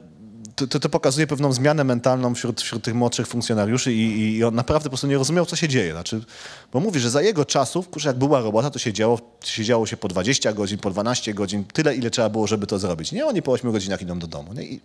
[0.56, 4.84] to, to, pokazuje pewną zmianę mentalną wśród, wśród tych młodszych funkcjonariuszy i, i, on naprawdę
[4.84, 5.92] po prostu nie rozumiał, co się dzieje.
[5.92, 6.24] Znaczy,
[6.72, 9.86] bo mówi, że za jego czasów, kurczę, jak była robota, to się działo, się działo
[9.86, 13.12] się po 20 godzin, po 12 godzin, tyle, ile trzeba było, żeby to zrobić.
[13.12, 14.52] Nie, oni po 8 godzinach idą do domu.
[14.60, 14.80] I,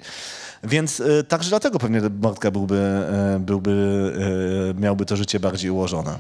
[0.64, 3.04] więc y, także dlatego pewnie Bartka byłby,
[3.36, 3.72] y, byłby,
[4.78, 6.20] y, miałby to życie bardziej ułożone.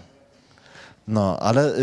[1.07, 1.73] No, ale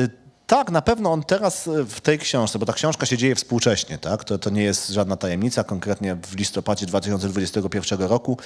[0.47, 3.99] tak, na pewno on teraz e, w tej książce, bo ta książka się dzieje współcześnie,
[3.99, 4.25] tak?
[4.25, 8.39] To, to nie jest żadna tajemnica, konkretnie w listopadzie 2021 roku,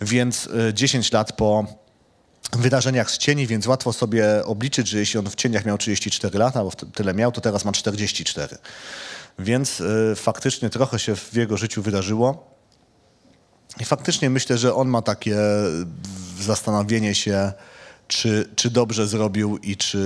[0.00, 1.66] więc 10 e, lat po
[2.52, 6.64] wydarzeniach z cieni, więc łatwo sobie obliczyć, że jeśli on w cieniach miał 34 lata,
[6.64, 8.58] bo tyle miał, to teraz ma 44.
[9.38, 12.54] Więc y, faktycznie trochę się w jego życiu wydarzyło.
[13.80, 15.36] I faktycznie myślę, że on ma takie
[16.40, 17.52] zastanowienie się,
[18.08, 19.98] czy, czy dobrze zrobił i czy,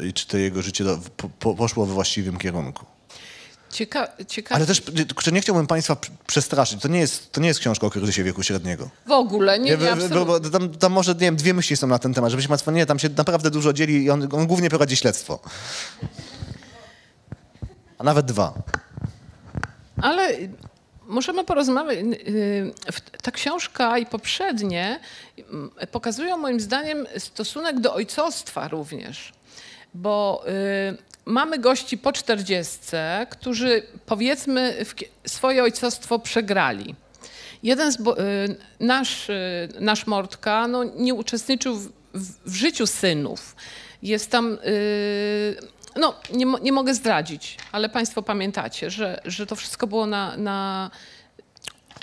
[0.00, 0.98] yy, i czy to jego życie do,
[1.38, 2.86] po, poszło we właściwym kierunku.
[3.74, 4.56] Cieka ciekawe.
[4.56, 4.82] Ale też
[5.32, 5.96] nie chciałbym Państwa
[6.26, 6.80] przestraszyć.
[6.80, 8.90] To nie jest, to nie jest książka o kryzysie wieku średniego.
[9.06, 10.08] W ogóle, nie, nie,
[10.52, 12.98] tam, tam, może, nie wiem, dwie myśli są na ten temat, żebyście Państwo, nie, tam
[12.98, 15.40] się naprawdę dużo dzieli i on, on głównie prowadzi śledztwo.
[17.98, 18.54] A nawet dwa.
[20.02, 20.28] Ale
[21.06, 21.98] Możemy porozmawiać.
[21.98, 22.72] Y,
[23.22, 25.00] ta książka i poprzednie
[25.92, 29.32] pokazują moim zdaniem stosunek do ojcostwa również,
[29.94, 30.44] bo
[30.92, 34.84] y, mamy gości po czterdziestce, którzy powiedzmy
[35.26, 36.94] swoje ojcostwo przegrali.
[37.62, 38.02] Jeden z, y,
[38.80, 39.28] nasz,
[39.80, 41.90] nasz Mortka no, nie uczestniczył w,
[42.46, 43.56] w życiu synów.
[44.02, 44.58] Jest tam
[45.96, 50.90] no, nie, nie mogę zdradzić, ale Państwo pamiętacie, że, że to wszystko było na, na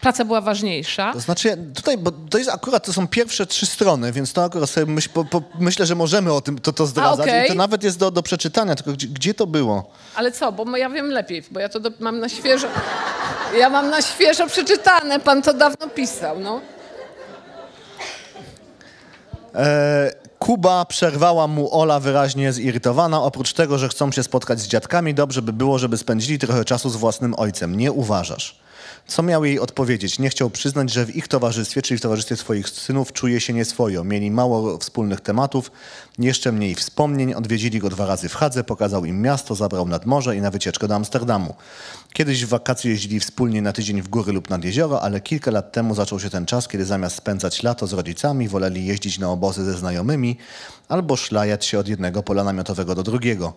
[0.02, 1.14] praca była ważniejsza.
[1.14, 4.70] To znaczy, tutaj, bo to jest akurat, to są pierwsze trzy strony, więc to akurat
[4.70, 7.28] sobie myśl, po, po, myślę, że możemy o tym to, to zdradzać.
[7.28, 7.46] A, okay.
[7.46, 9.92] I to nawet jest do, do przeczytania, tylko gdzie, gdzie, to było?
[10.16, 12.68] Ale co, bo ja wiem lepiej, bo ja to do, mam na świeżo,
[13.58, 16.62] ja mam na świeżo przeczytane, pan to dawno pisał, no.
[19.56, 23.24] E, Kuba przerwała mu Ola wyraźnie zirytowana.
[23.24, 26.90] Oprócz tego, że chcą się spotkać z dziadkami, dobrze by było, żeby spędzili trochę czasu
[26.90, 27.78] z własnym ojcem.
[27.78, 28.56] Nie uważasz?
[29.08, 30.20] Co miał jej odpowiedzieć?
[30.20, 34.04] Nie chciał przyznać, że w ich towarzystwie, czyli w towarzystwie swoich synów, czuje się nieswojo.
[34.04, 35.72] Mieli mało wspólnych tematów,
[36.20, 37.34] jeszcze mniej wspomnień.
[37.34, 40.88] Odwiedzili go dwa razy w Hadze, pokazał im miasto, zabrał nad morze i na wycieczkę
[40.88, 41.56] do Amsterdamu.
[42.14, 45.72] Kiedyś w wakacje jeździli wspólnie na tydzień w góry lub nad jezioro, ale kilka lat
[45.72, 49.66] temu zaczął się ten czas, kiedy zamiast spędzać lato z rodzicami, woleli jeździć na obozy
[49.66, 50.38] ze znajomymi
[50.90, 53.54] albo szlajać się od jednego pola namiotowego do drugiego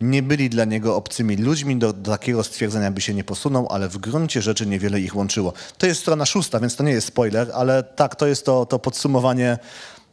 [0.00, 3.98] nie byli dla niego obcymi ludźmi, do, takiego stwierdzenia by się nie posunął, ale w
[3.98, 5.52] gruncie rzeczy niewiele ich łączyło.
[5.78, 8.78] To jest strona szósta, więc to nie jest spoiler, ale tak, to jest to, to
[8.78, 9.58] podsumowanie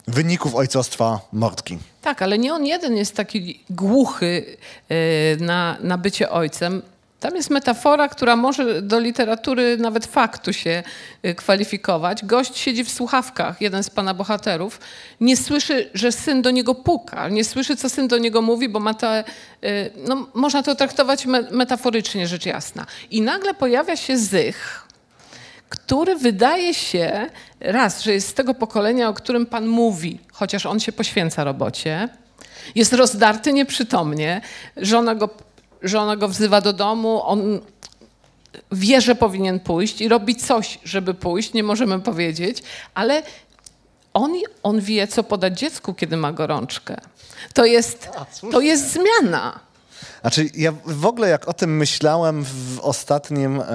[0.08, 1.78] wyników ojcostwa Mordki.
[2.02, 4.58] Tak, ale nie on jeden jest taki głuchy
[4.89, 4.98] yy,
[5.39, 6.82] na, na bycie ojcem.
[7.22, 10.84] Tam jest metafora, która może do literatury nawet faktu się
[11.26, 12.26] y, kwalifikować.
[12.26, 14.80] Gość siedzi w słuchawkach, jeden z pana bohaterów,
[15.20, 18.80] nie słyszy, że syn do niego puka, nie słyszy, co syn do niego mówi, bo
[18.80, 19.24] ma te,
[19.64, 22.86] y, no, można to traktować metaforycznie, rzecz jasna.
[23.12, 24.88] I nagle pojawia się Zych,
[25.70, 27.30] który wydaje się,
[27.60, 32.10] raz, że jest z tego pokolenia, o którym pan mówi, chociaż on się poświęca robocie,
[32.76, 34.42] jest rozdarty nieprzytomnie,
[34.78, 35.30] żona go
[35.84, 37.60] że ona go wzywa do domu, on
[38.72, 42.63] wie, że powinien pójść i robi coś, żeby pójść, nie możemy powiedzieć,
[42.94, 43.24] ale
[44.13, 46.98] on, on wie, co podać dziecku, kiedy ma gorączkę.
[47.54, 48.10] To jest,
[48.52, 49.60] to jest zmiana.
[50.22, 53.72] Znaczy, ja w ogóle jak o tym myślałem w ostatnim, e, e,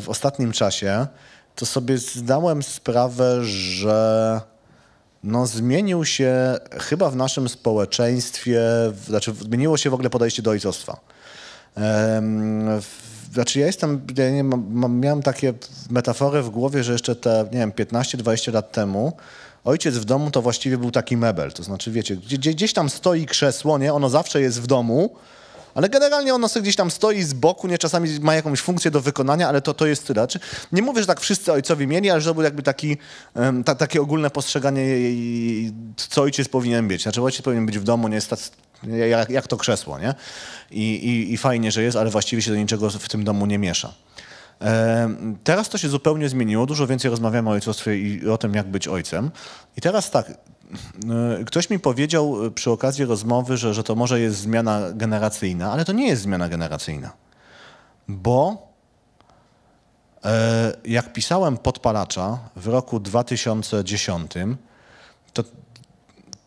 [0.00, 1.06] w ostatnim czasie,
[1.54, 4.40] to sobie zdałem sprawę, że
[5.26, 8.62] no, zmienił się chyba w naszym społeczeństwie,
[9.06, 11.00] znaczy zmieniło się w ogóle podejście do ojcostwa.
[13.32, 15.54] Znaczy ja jestem, ja nie, mam, miałem takie
[15.90, 19.12] metafory w głowie, że jeszcze te, nie wiem, 15-20 lat temu
[19.64, 21.52] ojciec w domu to właściwie był taki mebel.
[21.52, 23.94] To znaczy, wiecie, gdzie, gdzieś tam stoi krzesło, nie?
[23.94, 25.16] Ono zawsze jest w domu,
[25.76, 29.00] ale generalnie ono sobie gdzieś tam stoi z boku, nie czasami ma jakąś funkcję do
[29.00, 30.20] wykonania, ale to, to jest tyle.
[30.20, 30.40] Znaczy,
[30.72, 32.96] nie mówię, że tak wszyscy ojcowie mieli, ale że to był jakby taki,
[33.64, 34.86] ta, takie ogólne postrzeganie,
[35.96, 37.02] co ojciec powinien być.
[37.02, 38.40] Znaczy ojciec powinien być w domu, nie stać,
[39.10, 40.14] jak, jak to krzesło, nie?
[40.70, 43.58] I, i, I fajnie, że jest, ale właściwie się do niczego w tym domu nie
[43.58, 43.92] miesza.
[45.44, 46.66] Teraz to się zupełnie zmieniło.
[46.66, 49.30] Dużo więcej rozmawiamy o ojcostwie i o tym, jak być ojcem.
[49.76, 50.32] I teraz tak,
[51.46, 55.84] ktoś mi powiedział e, przy okazji rozmowy, że, że to może jest zmiana generacyjna, ale
[55.84, 57.12] to nie jest zmiana generacyjna.
[58.08, 58.68] Bo
[60.24, 64.32] e, jak pisałem Podpalacza w roku 2010,
[65.32, 65.44] to,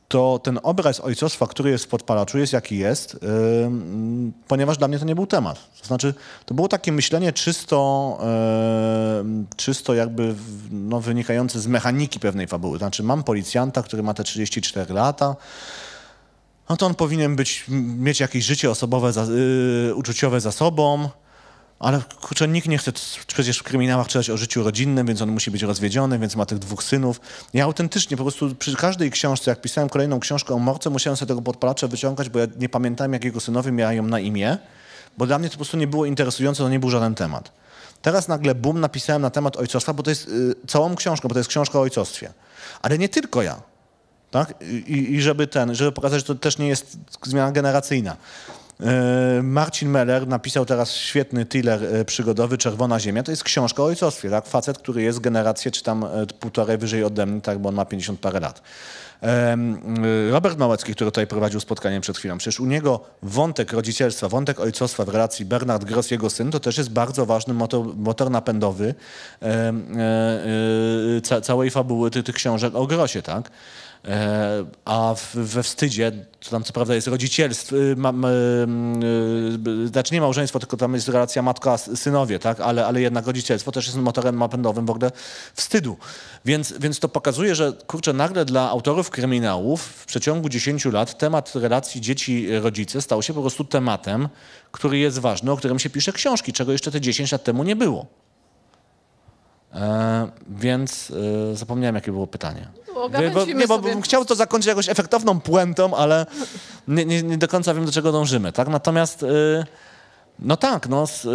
[0.10, 3.20] to ten obraz ojcostwa, który jest w Podpalaczu, jest jaki jest,
[3.64, 5.60] ym, ponieważ dla mnie to nie był temat.
[5.82, 6.14] To znaczy,
[6.46, 8.18] to było takie myślenie czysto,
[9.20, 10.36] ym, czysto jakby
[10.72, 12.78] no, wynikające z mechaniki pewnej fabuły.
[12.78, 15.36] Znaczy, mam policjanta, który ma te 34 lata,
[16.70, 17.66] no to on powinien być,
[17.98, 21.10] mieć jakieś życie osobowe, za, yy, uczuciowe za sobą,
[21.80, 22.92] ale kurczę, nikt nie chce
[23.28, 26.60] przecież w kryminałach czytać o życiu rodzinnym, więc on musi być rozwiedziony, więc ma tych
[26.60, 27.22] dwóch synów.
[27.54, 31.28] Ja autentycznie po prostu przy każdej książce, jak pisałem kolejną książkę o Morce, musiałem sobie
[31.28, 34.58] tego podpalacza wyciągać, bo ja nie pamiętałem, jak jego synowie miają na imię,
[35.18, 37.52] bo dla mnie to po prostu nie było interesujące, to nie był żaden temat.
[38.02, 41.40] Teraz nagle bum, napisałem na temat ojcostwa, bo to jest y, całą książką, bo to
[41.40, 42.34] jest książka o ojcostwie.
[42.82, 43.62] Ale nie tylko ja.
[44.32, 44.54] Tak?
[44.88, 48.18] I, I żeby ten, żeby pokazać, że to też nie jest zmiana generacyjna.
[48.84, 53.24] E, Marcin Meller napisał teraz świetny thriller e, przygodowy Czerwona Ziemia.
[53.24, 54.46] To jest książka o ojcostwie, tak?
[54.46, 57.86] Facet, który jest generację, czy tam e, półtorej wyżej ode mnie, tak, bo on ma
[57.86, 58.62] 50 parę lat.
[60.32, 65.06] Robert Małecki, który tutaj prowadził spotkanie przed chwilą, przecież u niego wątek rodzicielstwa, wątek ojcostwa
[65.06, 68.96] w relacji Bernard Gross, jego syn, to też jest bardzo ważny motor, motor napędowy
[71.44, 73.52] całej fabuły tych, książek o Grossie, tak?
[74.06, 78.30] E, A we wstydzie, to tam co prawda jest rodzicielstwo, y, mam, y,
[79.68, 82.60] y, znaczy nie małżeństwo, tylko tam jest relacja matka-synowie, tak?
[82.60, 85.12] ale, ale jednak rodzicielstwo też jest motorem napędowym w ogóle
[85.54, 85.98] wstydu.
[86.46, 91.56] Więc, więc to pokazuje, że kurczę, nagle dla autorów kryminałów w przeciągu 10 lat temat
[91.56, 94.30] relacji dzieci-rodzice stał się po prostu tematem,
[94.72, 97.76] który jest ważny, o którym się pisze książki, czego jeszcze te 10 lat temu nie
[97.76, 98.29] było.
[99.74, 101.12] E, więc
[101.52, 102.68] e, zapomniałem, jakie było pytanie.
[102.94, 103.90] Bo Nie, bo, nie, bo sobie.
[103.90, 106.26] bym chciał to zakończyć jakąś efektowną puentą, ale
[106.88, 108.52] nie, nie, nie do końca wiem, do czego dążymy.
[108.52, 108.68] Tak?
[108.68, 109.66] Natomiast, y,
[110.40, 111.30] no tak, no, z, y,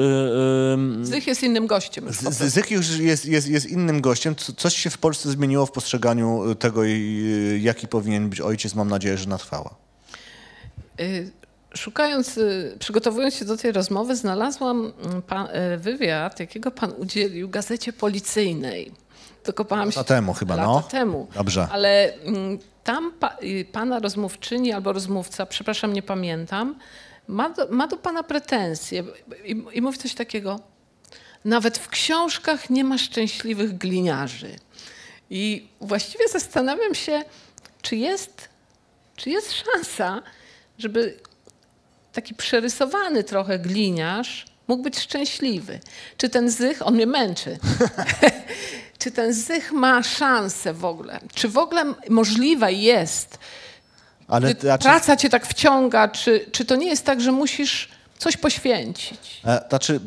[1.03, 2.13] y, Zych jest innym gościem.
[2.13, 2.53] z.
[2.53, 4.37] Zych już jest, jest, jest innym gościem.
[4.37, 8.75] Co- Coś się w Polsce zmieniło w postrzeganiu tego, y, jaki powinien być ojciec.
[8.75, 9.75] Mam nadzieję, że na trwała.
[11.01, 11.31] Y,
[11.77, 17.49] Szukając, y, przygotowując się do tej rozmowy, znalazłam mm, pan, y, wywiad, jakiego pan udzielił
[17.49, 18.93] gazecie policyjnej.
[19.93, 20.83] Się Lata temu chyba, lata no.
[20.83, 21.29] temu.
[21.35, 21.69] Dobrze.
[21.73, 26.79] Ale mm, tam pa, y, pana rozmówczyni albo rozmówca, przepraszam, nie pamiętam,
[27.29, 29.05] ma do, ma do pana pretensje
[29.45, 30.61] i, i mówi coś takiego.
[31.45, 34.57] Nawet w książkach nie ma szczęśliwych gliniarzy.
[35.31, 37.25] I właściwie zastanawiam się,
[37.83, 38.49] czy jest,
[39.17, 40.23] czy jest szansa,
[40.79, 41.17] żeby
[42.15, 45.81] taki przerysowany trochę gliniarz mógł być szczęśliwy.
[46.17, 47.59] Czy ten zych, on mnie męczy,
[48.99, 51.21] czy ten zych ma szansę w ogóle?
[51.35, 53.39] Czy w ogóle m- możliwe jest?
[54.29, 57.89] Ale Czy znaczy, praca cię tak wciąga, czy, czy to nie jest tak, że musisz
[58.19, 59.41] coś poświęcić?
[59.47, 60.01] E, Znaczy,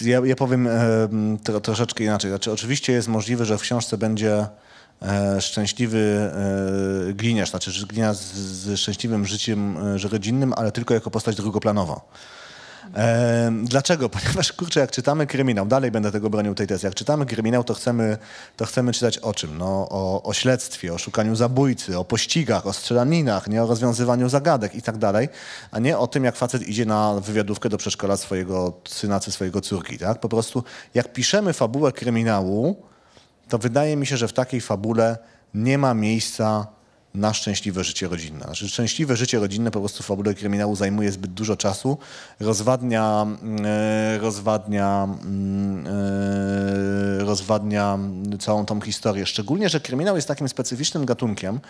[0.00, 0.70] ja, ja powiem e,
[1.44, 2.30] tro, troszeczkę inaczej.
[2.30, 4.46] Znaczy, oczywiście jest możliwe, że w książce będzie
[5.40, 6.30] szczęśliwy
[7.08, 12.00] e, gliniarz, znaczy gliniarz z, z szczęśliwym życiem e, rodzinnym, ale tylko jako postać drugoplanowa.
[12.94, 14.08] E, dlaczego?
[14.24, 17.74] Ponieważ, kurczę, jak czytamy kryminał, dalej będę tego bronił tej tezy, jak czytamy kryminał, to
[17.74, 18.18] chcemy,
[18.56, 19.58] to chcemy czytać o czym?
[19.58, 24.74] No, o, o śledztwie, o szukaniu zabójcy, o pościgach, o strzelaninach, nie o rozwiązywaniu zagadek
[24.74, 25.28] i tak dalej,
[25.70, 29.60] a nie o tym, jak facet idzie na wywiadówkę do przedszkola swojego syna czy swojego
[29.60, 30.20] córki, tak?
[30.20, 32.91] Po prostu, jak piszemy fabułę kryminału,
[33.52, 35.18] to wydaje mi się, że w takiej fabule
[35.54, 36.66] nie ma miejsca
[37.14, 38.44] na szczęśliwe życie rodzinne.
[38.44, 41.98] Znaczy, szczęśliwe życie rodzinne po prostu w fabule kryminału zajmuje zbyt dużo czasu,
[42.40, 47.98] rozwadnia, mm, e, rozwadnia, mm, e, rozwadnia
[48.40, 49.26] całą tą historię.
[49.26, 51.60] Szczególnie, że kryminał jest takim specyficznym gatunkiem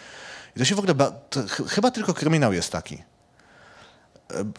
[0.57, 0.95] i to się w ogóle,
[1.31, 3.03] to ch- chyba tylko kryminał jest taki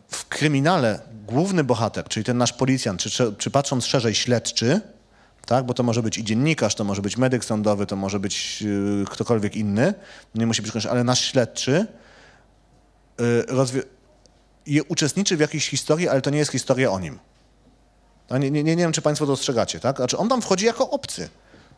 [0.07, 4.81] w kryminale główny bohater, czyli ten nasz policjant, czy, czy patrząc szerzej śledczy,
[5.45, 8.61] tak, bo to może być i dziennikarz, to może być medyk sądowy, to może być
[8.61, 9.93] yy, ktokolwiek inny,
[10.35, 11.87] nie musi być koniecznie, ale nasz śledczy
[14.65, 17.19] yy, uczestniczy w jakiejś historii, ale to nie jest historia o nim.
[18.29, 19.95] No, nie, nie, nie wiem, czy Państwo dostrzegacie, tak?
[19.97, 21.29] Znaczy on tam wchodzi jako obcy.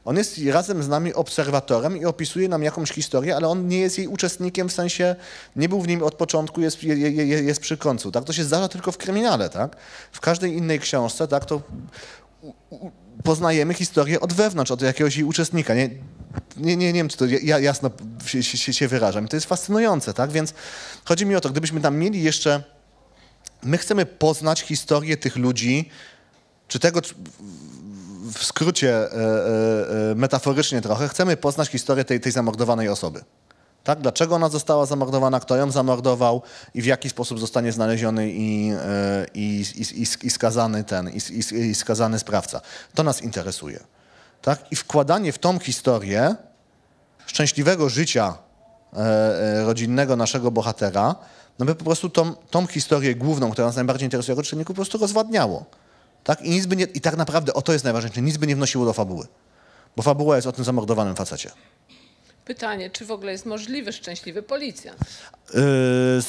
[0.06, 3.97] On jest razem z nami obserwatorem i opisuje nam jakąś historię, ale on nie jest
[3.97, 5.15] jej uczestnikiem w sensie,
[5.56, 8.12] nie był w nim od początku, jest, je, je, je- jest przy końcu.
[8.12, 8.23] Tak?
[8.23, 9.49] To się zdarza tylko w kryminale.
[9.49, 9.75] Tak?
[10.12, 11.62] W każdej innej książce tak, to
[13.23, 15.73] poznajemy historię od wewnątrz, od jakiegoś jej uczestnika.
[15.73, 15.89] Nie,
[16.58, 17.91] nie, nie, nie wiem, czy to ja, jasno
[18.25, 19.25] się, się, się wyrażam.
[19.25, 20.32] I to jest fascynujące, tak?
[20.32, 20.54] Więc
[21.06, 22.63] chodzi mi o to, gdybyśmy tam mieli jeszcze...
[23.63, 25.89] My chcemy poznać historię tych ludzi,
[26.67, 27.01] czy tego
[28.34, 33.21] w skrócie, e, e, e, metaforycznie trochę, chcemy poznać historię tej, tej zamordowanej osoby.
[33.86, 34.02] Tak?
[34.02, 36.41] Dlaczego ona została zamordowana, kto ją zamordował
[36.74, 38.71] i w jaki sposób zostanie znaleziony i,
[39.34, 41.19] i, i, i skazany ten, i,
[41.56, 42.62] i, skazany sprawca.
[42.93, 43.80] To nas interesuje.
[44.41, 44.71] Tak?
[44.71, 46.36] I wkładanie w tą historię
[47.26, 48.38] szczęśliwego życia
[49.65, 51.15] rodzinnego naszego bohatera,
[51.60, 54.78] no by po prostu tą, tą historię główną, która nas najbardziej interesuje jako czytelników, po
[54.78, 55.65] prostu rozwadniało.
[56.24, 56.41] Tak?
[56.41, 58.21] I, nic by nie, I tak naprawdę o to jest najważniejsze.
[58.21, 59.28] Nic by nie wnosiło do fabuły.
[59.95, 61.52] Bo fabuła jest o tym zamordowanym facecie.
[62.45, 64.99] Pytanie, czy w ogóle jest możliwy szczęśliwy policjant?
[65.53, 65.62] Yy,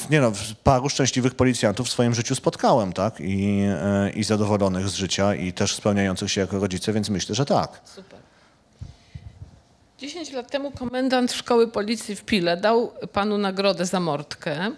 [0.09, 0.31] nie no,
[0.63, 3.19] paru szczęśliwych policjantów w swoim życiu spotkałem, tak?
[3.19, 7.45] I, yy, I zadowolonych z życia i też spełniających się jako rodzice, więc myślę, że
[7.45, 7.81] tak.
[7.85, 8.19] Super.
[9.97, 14.71] 10 lat temu komendant szkoły policji w Pile dał panu nagrodę za mordkę.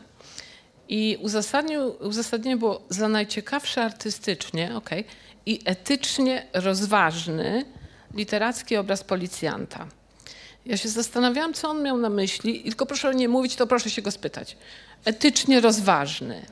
[0.90, 1.18] I
[2.02, 5.04] uzasadnienie było za najciekawszy artystycznie okay,
[5.46, 7.66] i etycznie rozważny
[8.14, 9.88] literacki obraz policjanta.
[10.66, 14.02] Ja się zastanawiałam, co on miał na myśli, tylko proszę nie mówić, to proszę się
[14.02, 14.58] go spytać.
[15.06, 16.46] Etycznie rozważny.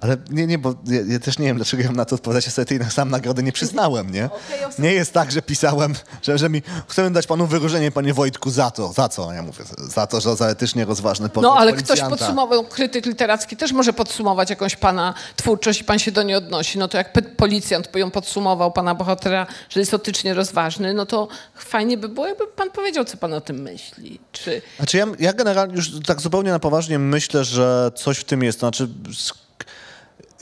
[0.00, 2.46] Ale nie, nie, bo ja, ja, też nie wiem, dlaczego ja mam na to odpowiadać.
[2.46, 4.30] Ja sobie tej sam nagrody nie przyznałem, nie?
[4.78, 8.70] Nie jest tak, że pisałem, że, że mi chcemy dać panu wyróżnienie, panie Wojtku, za
[8.70, 8.92] to.
[8.92, 9.32] Za co?
[9.32, 13.72] Ja mówię, za to, że za etycznie rozważny No, ale ktoś podsumował, krytyk literacki też
[13.72, 16.78] może podsumować jakąś pana twórczość i pan się do niej odnosi.
[16.78, 21.98] No to jak policjant ją podsumował pana bohatera, że jest etycznie rozważny, no to fajnie
[21.98, 24.20] by było, jakby pan powiedział, co pan o tym myśli.
[24.32, 24.62] Czy...
[24.76, 28.58] Znaczy ja, ja generalnie już tak zupełnie na poważnie myślę, że coś w tym jest.
[28.58, 28.88] Znaczy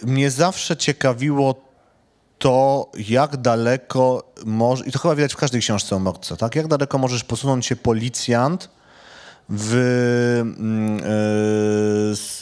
[0.02, 1.68] mnie zawsze ciekawiło
[2.38, 6.56] to, jak daleko może, i to chyba widać w każdej książce o mordce, tak?
[6.56, 8.70] Jak daleko możesz posunąć się policjant
[9.48, 9.74] w,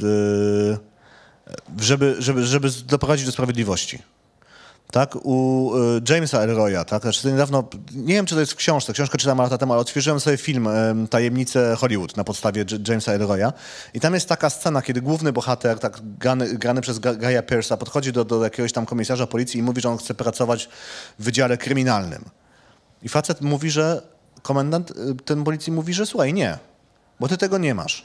[0.01, 0.77] yy,
[1.81, 4.03] żeby, żeby, żeby doprowadzić do sprawiedliwości
[4.91, 8.93] tak, u y, Jamesa Elroya, tak, znaczy niedawno, nie wiem, czy to jest w książce,
[8.93, 10.69] książkę czytałem lata temu, ale odświeżyłem sobie film
[11.11, 13.53] Tajemnice Hollywood na podstawie Jamesa Elroya
[13.95, 18.13] i tam jest taka scena, kiedy główny bohater, tak grany, grany przez Gaia Pearsa, podchodzi
[18.13, 20.69] do, do jakiegoś tam komisarza policji i mówi, że on chce pracować
[21.19, 22.25] w wydziale kryminalnym.
[23.03, 24.03] I facet mówi, że
[24.43, 24.95] komendant y,
[25.25, 26.59] ten policji mówi, że słuchaj, nie,
[27.21, 28.05] bo ty tego nie masz.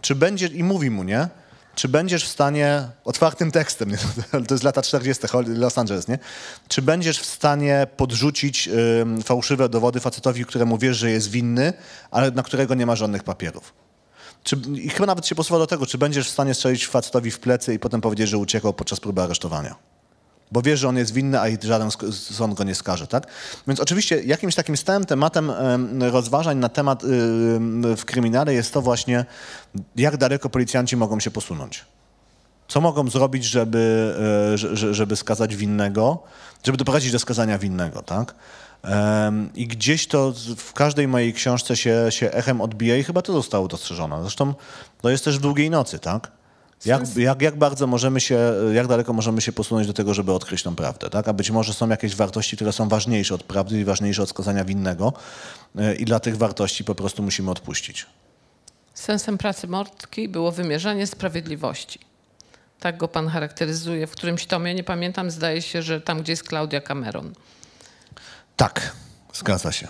[0.00, 1.28] Czy będzie, i mówi mu, nie,
[1.74, 3.98] czy będziesz w stanie, otwartym tekstem, nie?
[4.48, 5.26] to jest lata 40.
[5.46, 6.18] Los Angeles, nie?
[6.68, 8.68] Czy będziesz w stanie podrzucić
[9.24, 11.72] fałszywe dowody facetowi, któremu wiesz, że jest winny,
[12.10, 13.72] ale na którego nie ma żadnych papierów?
[14.42, 17.38] Czy, I chyba nawet się posuwa do tego, czy będziesz w stanie strzelić facetowi w
[17.38, 19.74] plecy i potem powiedzieć, że uciekał podczas próby aresztowania?
[20.52, 23.26] Bo wie, że on jest winny, a żaden sąd go nie skaże, tak?
[23.66, 25.52] Więc oczywiście jakimś takim stałym tematem
[26.00, 27.02] rozważań na temat
[27.96, 29.24] w kryminale jest to właśnie,
[29.96, 31.84] jak daleko policjanci mogą się posunąć.
[32.68, 34.14] Co mogą zrobić, żeby,
[34.72, 36.22] e, żeby skazać winnego,
[36.64, 38.34] żeby doprowadzić do skazania winnego, tak?
[39.54, 43.68] I gdzieś to w każdej mojej książce się, się echem odbija i chyba to zostało
[43.68, 44.20] dostrzeżone.
[44.20, 44.54] Zresztą
[45.02, 46.30] to jest też w długiej nocy, tak?
[46.84, 48.38] Jak, jak, jak bardzo możemy się,
[48.72, 51.28] jak daleko możemy się posunąć do tego, żeby odkryć tą prawdę, tak?
[51.28, 54.64] A być może są jakieś wartości, które są ważniejsze od prawdy i ważniejsze od skazania
[54.64, 55.12] winnego
[55.78, 58.06] e, i dla tych wartości po prostu musimy odpuścić.
[58.94, 61.98] Sensem pracy Mortki było wymierzanie sprawiedliwości.
[62.80, 66.48] Tak go pan charakteryzuje w którymś tomie, nie pamiętam, zdaje się, że tam, gdzie jest
[66.48, 67.34] Claudia Cameron.
[68.56, 68.92] Tak,
[69.32, 69.88] zgadza się.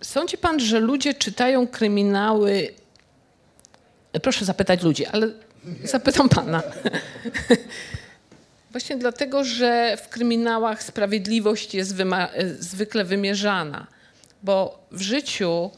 [0.00, 2.74] Sądzi pan, że ludzie czytają kryminały
[4.22, 5.28] Proszę zapytać ludzi, ale
[5.84, 6.62] zapytam pana.
[8.70, 11.94] Właśnie dlatego, że w kryminałach sprawiedliwość jest
[12.58, 13.86] zwykle wymierzana,
[14.42, 15.70] bo w życiu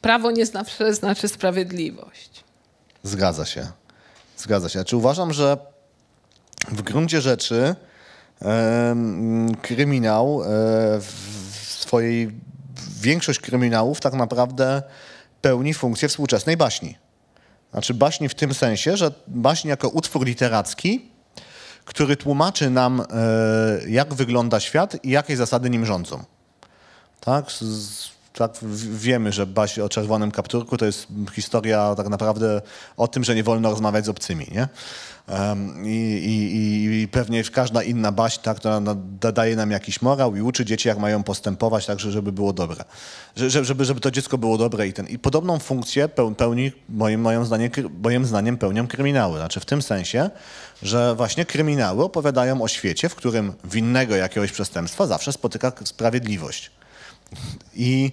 [0.00, 2.44] prawo nie zawsze znaczy sprawiedliwość.
[3.02, 3.66] Zgadza się.
[4.36, 4.78] Zgadza się.
[4.78, 5.56] Znaczy uważam, że
[6.68, 7.74] w gruncie rzeczy
[8.42, 8.96] e,
[9.62, 10.46] kryminał e,
[11.00, 12.30] w swojej
[13.00, 14.82] większość kryminałów tak naprawdę
[15.42, 16.98] pełni funkcję współczesnej baśni.
[17.72, 21.10] Znaczy baśni w tym sensie, że baśń jako utwór literacki,
[21.84, 23.04] który tłumaczy nam, e,
[23.88, 26.24] jak wygląda świat i jakie zasady nim rządzą.
[27.20, 27.44] Tak?
[28.32, 28.52] tak
[28.92, 32.62] wiemy, że baśń o czerwonym kapturku to jest historia tak naprawdę
[32.96, 34.46] o tym, że nie wolno rozmawiać z obcymi.
[34.52, 34.68] Nie?
[35.84, 38.80] I, i, I, pewnie każda inna baśń, tak, która
[39.32, 42.84] daje nam jakiś morał i uczy dzieci, jak mają postępować, tak, żeby było dobre.
[43.36, 44.88] Żeby, żeby to dziecko było dobre.
[44.88, 47.70] I, ten, i podobną funkcję pełni, moim, moim, zdaniem,
[48.02, 49.38] moim zdaniem, pełnią kryminały.
[49.38, 50.30] Znaczy w tym sensie,
[50.82, 56.70] że właśnie kryminały opowiadają o świecie, w którym winnego jakiegoś przestępstwa zawsze spotyka sprawiedliwość.
[57.74, 58.12] I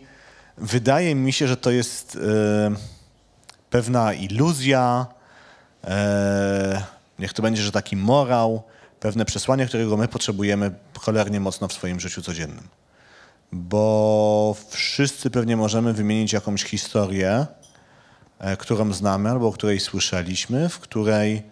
[0.58, 2.76] wydaje mi się, że to jest e,
[3.70, 5.06] pewna iluzja,
[5.84, 5.88] e,
[7.20, 8.64] niech to będzie, że taki morał,
[9.00, 12.68] pewne przesłanie, którego my potrzebujemy cholernie mocno w swoim życiu codziennym.
[13.52, 17.46] Bo wszyscy pewnie możemy wymienić jakąś historię,
[18.40, 21.44] e, którą znamy albo o której słyszeliśmy, w której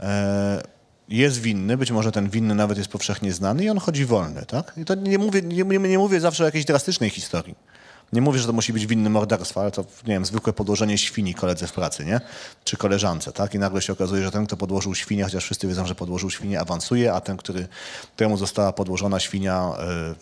[0.00, 0.62] e,
[1.08, 4.72] jest winny, być może ten winny nawet jest powszechnie znany i on chodzi wolny, tak?
[4.76, 7.54] I to nie mówię, nie, nie mówię zawsze o jakiejś drastycznej historii.
[8.12, 11.34] Nie mówię, że to musi być winny morderstwa, ale to, nie wiem, zwykłe podłożenie świni
[11.34, 12.20] koledze w pracy, nie?
[12.64, 13.54] Czy koleżance, tak?
[13.54, 16.60] I nagle się okazuje, że ten, kto podłożył świnię, chociaż wszyscy wiedzą, że podłożył świnię,
[16.60, 17.68] awansuje, a ten, który,
[18.14, 19.72] któremu została podłożona świnia,
[20.08, 20.14] yy,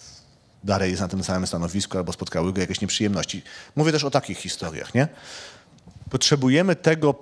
[0.65, 3.43] dalej jest na tym samym stanowisku albo spotkały go jakieś nieprzyjemności.
[3.77, 5.09] Mówię też o takich historiach, nie?
[6.11, 7.15] Potrzebujemy tego,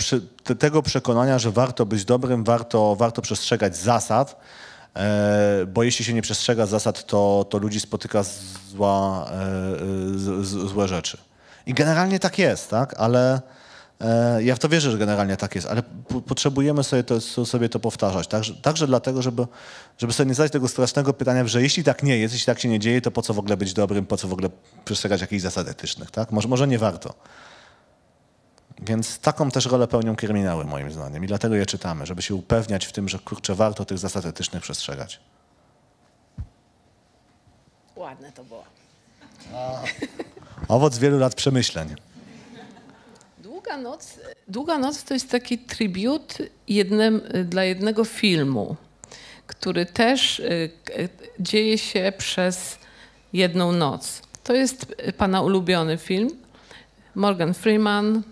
[0.58, 4.67] tego przekonania, że warto być dobrym, warto, warto przestrzegać zasad, e,
[5.66, 8.24] bo jeśli się nie przestrzega zasad, to, to ludzi spotyka
[8.70, 11.18] zła, e, złe rzeczy.
[11.66, 12.94] I generalnie tak jest, tak?
[12.98, 13.40] Ale
[14.00, 15.82] e, ja w to wierzę, że generalnie tak jest, ale
[16.26, 18.28] potrzebujemy sobie to, sobie to powtarzać.
[18.28, 19.46] Także, także dlatego, żeby,
[19.98, 22.68] żeby sobie nie zadać tego strasznego pytania, że jeśli tak nie jest, jeśli tak się
[22.68, 24.50] nie dzieje, to po co w ogóle być dobrym, po co w ogóle
[24.84, 26.32] przestrzegać jakichś zasad etycznych, tak?
[26.32, 27.14] Może, może nie warto.
[28.82, 31.24] Więc taką też rolę pełnią kryminały, moim zdaniem.
[31.24, 34.62] I dlatego je czytamy, żeby się upewniać w tym, że kurczę, warto tych zasad etycznych
[34.62, 35.20] przestrzegać.
[37.96, 38.64] Ładne to było.
[40.68, 41.94] Owoc wielu lat przemyśleń.
[43.38, 44.18] Długa noc,
[44.48, 48.76] Długa noc to jest taki tribut jednym, dla jednego filmu,
[49.46, 50.70] który też y,
[51.40, 52.78] dzieje się przez
[53.32, 54.22] jedną noc.
[54.44, 56.30] To jest pana ulubiony film.
[57.14, 58.22] Morgan Freeman.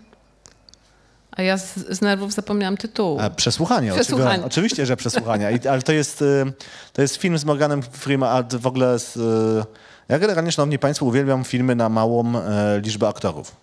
[1.37, 3.19] A ja z, z nerwów zapomniałam tytułu.
[3.19, 4.29] A, przesłuchanie, Przesłuchanie.
[4.29, 5.51] Oczywiście, oczywiście, że przesłuchania.
[5.51, 6.53] I, ale to jest, y,
[6.93, 9.65] to jest film z Morganem Freemanem, a w ogóle z, y,
[10.09, 13.55] ja generalnie, szanowni państwo, uwielbiam filmy na małą e, liczbę aktorów.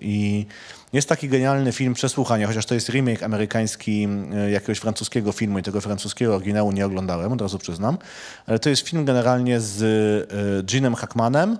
[0.00, 0.46] I
[0.92, 5.62] jest taki genialny film Przesłuchanie, chociaż to jest remake amerykański e, jakiegoś francuskiego filmu i
[5.62, 7.98] tego francuskiego oryginału nie oglądałem, od razu przyznam.
[8.46, 11.58] Ale to jest film generalnie z e, Ginem Hackmanem,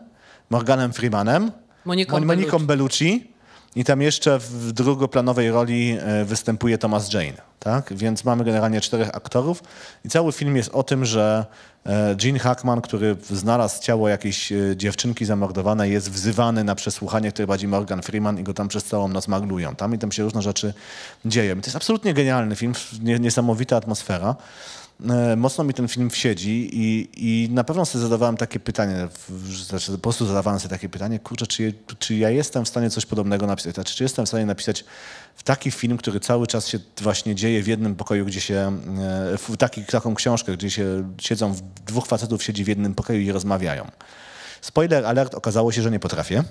[0.51, 1.53] Morganem Freemanem,
[1.85, 3.38] Moniką Mon- Moniką Bellucci.
[3.77, 7.95] I tam jeszcze w drugoplanowej roli e, występuje Thomas Jane, tak?
[7.95, 9.63] Więc mamy generalnie czterech aktorów
[10.05, 11.47] i cały film jest o tym, że
[11.87, 17.47] e, Gene Hackman, który znalazł ciało jakiejś e, dziewczynki zamordowanej, jest wzywany na przesłuchanie, które
[17.47, 19.75] prowadzi Morgan Freeman i go tam przez całą noc maglują.
[19.77, 20.75] Tam i tam się różne rzeczy
[21.25, 21.57] dzieją.
[21.57, 24.37] I to jest absolutnie genialny film, nie- niesamowita atmosfera.
[25.07, 29.09] E, Mocno mi ten film wsiedzi i, i na pewno sobie zadawałem takie pytanie,
[29.67, 33.07] znaczy po prostu zadawałem sobie takie pytanie, kurczę, czy, czy ja jestem w stanie coś
[33.07, 34.85] podobnego napisać, znaczy, czy jestem w stanie napisać
[35.37, 38.81] w taki film, który cały czas się właśnie dzieje w jednym pokoju, gdzie się,
[39.35, 41.55] e, w taki, taką książkę, gdzie się siedzą,
[41.87, 43.91] dwóch facetów siedzi w jednym pokoju i rozmawiają.
[44.61, 46.45] Spoiler alert, okazało się, że nie potrafię.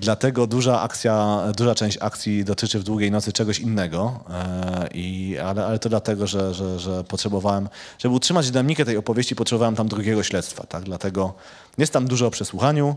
[0.00, 5.66] Dlatego duża akcja, duża część akcji dotyczy w długiej nocy czegoś innego, e, i, ale,
[5.66, 7.68] ale to dlatego, że, że, że potrzebowałem,
[7.98, 10.66] żeby utrzymać dynamikę tej opowieści, potrzebowałem tam drugiego śledztwa.
[10.66, 10.82] Tak?
[10.82, 11.34] Dlatego
[11.78, 12.96] jest tam dużo o przesłuchaniu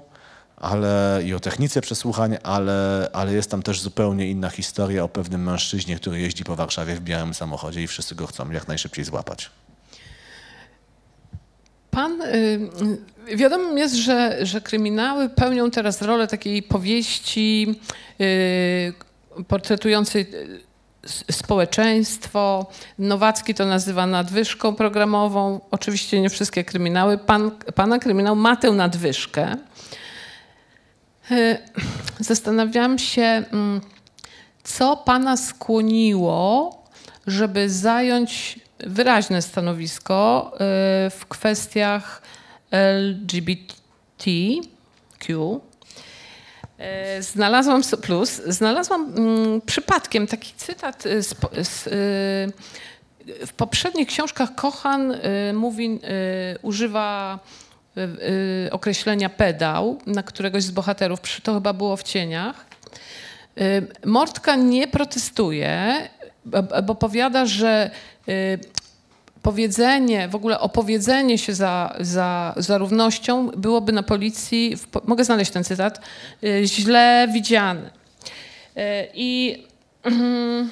[0.58, 5.44] ale, i o technice przesłuchań, ale, ale jest tam też zupełnie inna historia o pewnym
[5.44, 9.52] mężczyźnie, który jeździ po Warszawie w białym samochodzie i wszyscy go chcą jak najszybciej złapać.
[11.91, 12.60] Pan, y,
[13.36, 17.76] wiadomo jest, że, że kryminały pełnią teraz rolę takiej powieści
[18.22, 18.94] y,
[19.48, 20.64] portretującej y,
[21.32, 22.72] społeczeństwo.
[23.00, 25.60] Nowacki to nazywa nadwyżką programową.
[25.72, 27.18] Oczywiście nie wszystkie kryminały.
[27.18, 29.58] Pan, pana kryminał ma tę nadwyżkę.
[31.32, 31.58] Y,
[32.20, 33.82] Zastanawiam się, mm,
[34.64, 36.78] co pana skłoniło,
[37.28, 40.60] żeby zająć wyraźne stanowisko y,
[41.10, 42.22] w kwestiach
[42.74, 43.80] LGBTQ?
[47.20, 51.92] Y, Znalazłam plus, znalazłam mm, przypadkiem taki cytat y, z, z, y,
[53.48, 56.00] w poprzednich książkach Kochan y, mówi,
[56.62, 57.40] używa
[58.72, 62.66] określenia pedał na któregoś z bohaterów, to chyba było w cieniach.
[64.06, 65.96] Mortka nie protestuje,
[66.84, 67.92] bo powiada, że
[69.44, 75.52] powiedzenie, w ogóle opowiedzenie się za, za, za równością byłoby na policji, w, mogę znaleźć
[75.52, 76.02] ten cytat,
[76.44, 77.89] y, źle widziane.
[78.78, 78.82] Y,
[79.14, 79.64] I
[80.04, 80.72] mm,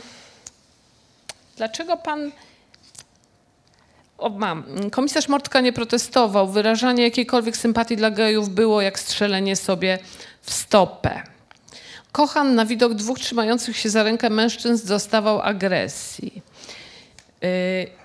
[1.57, 2.31] dlaczego pan
[4.17, 4.63] o, mam.
[4.91, 6.47] Komisarz Mortka nie protestował.
[6.47, 9.99] Wyrażanie jakiejkolwiek sympatii dla gejów było jak strzelenie sobie
[10.41, 11.21] w stopę.
[12.11, 16.41] Kochan na widok dwóch trzymających się za rękę mężczyzn dostawał agresji.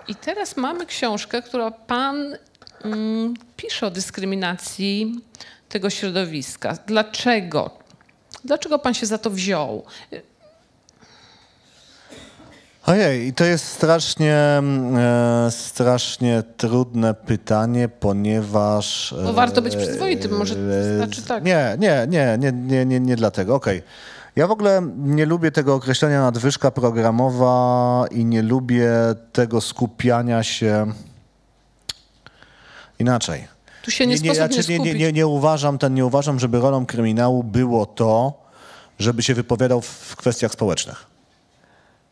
[0.07, 2.37] I teraz mamy książkę, która pan
[2.83, 5.21] mm, pisze o dyskryminacji
[5.69, 6.77] tego środowiska.
[6.87, 7.71] Dlaczego?
[8.45, 9.85] Dlaczego pan się za to wziął?
[12.85, 19.15] Ojej, i to jest strasznie, e, strasznie trudne pytanie, ponieważ...
[19.23, 21.43] Bo warto być przyzwoitym, może wystarczy tak.
[21.43, 23.83] Nie, nie, nie, nie, nie, nie, nie dlatego, okej.
[24.37, 28.91] Ja w ogóle nie lubię tego określenia nadwyżka programowa i nie lubię
[29.33, 30.93] tego skupiania się
[32.99, 33.47] inaczej.
[33.83, 36.59] Tu się nie, sposób nie, znaczy, nie nie, nie, nie, uważam, ten, nie uważam, żeby
[36.59, 38.33] rolą kryminału było to,
[38.99, 41.05] żeby się wypowiadał w kwestiach społecznych.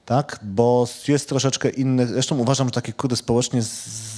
[0.05, 0.39] Tak?
[0.41, 2.07] Bo jest troszeczkę inny.
[2.07, 3.61] Zresztą uważam, że takie kurde społecznie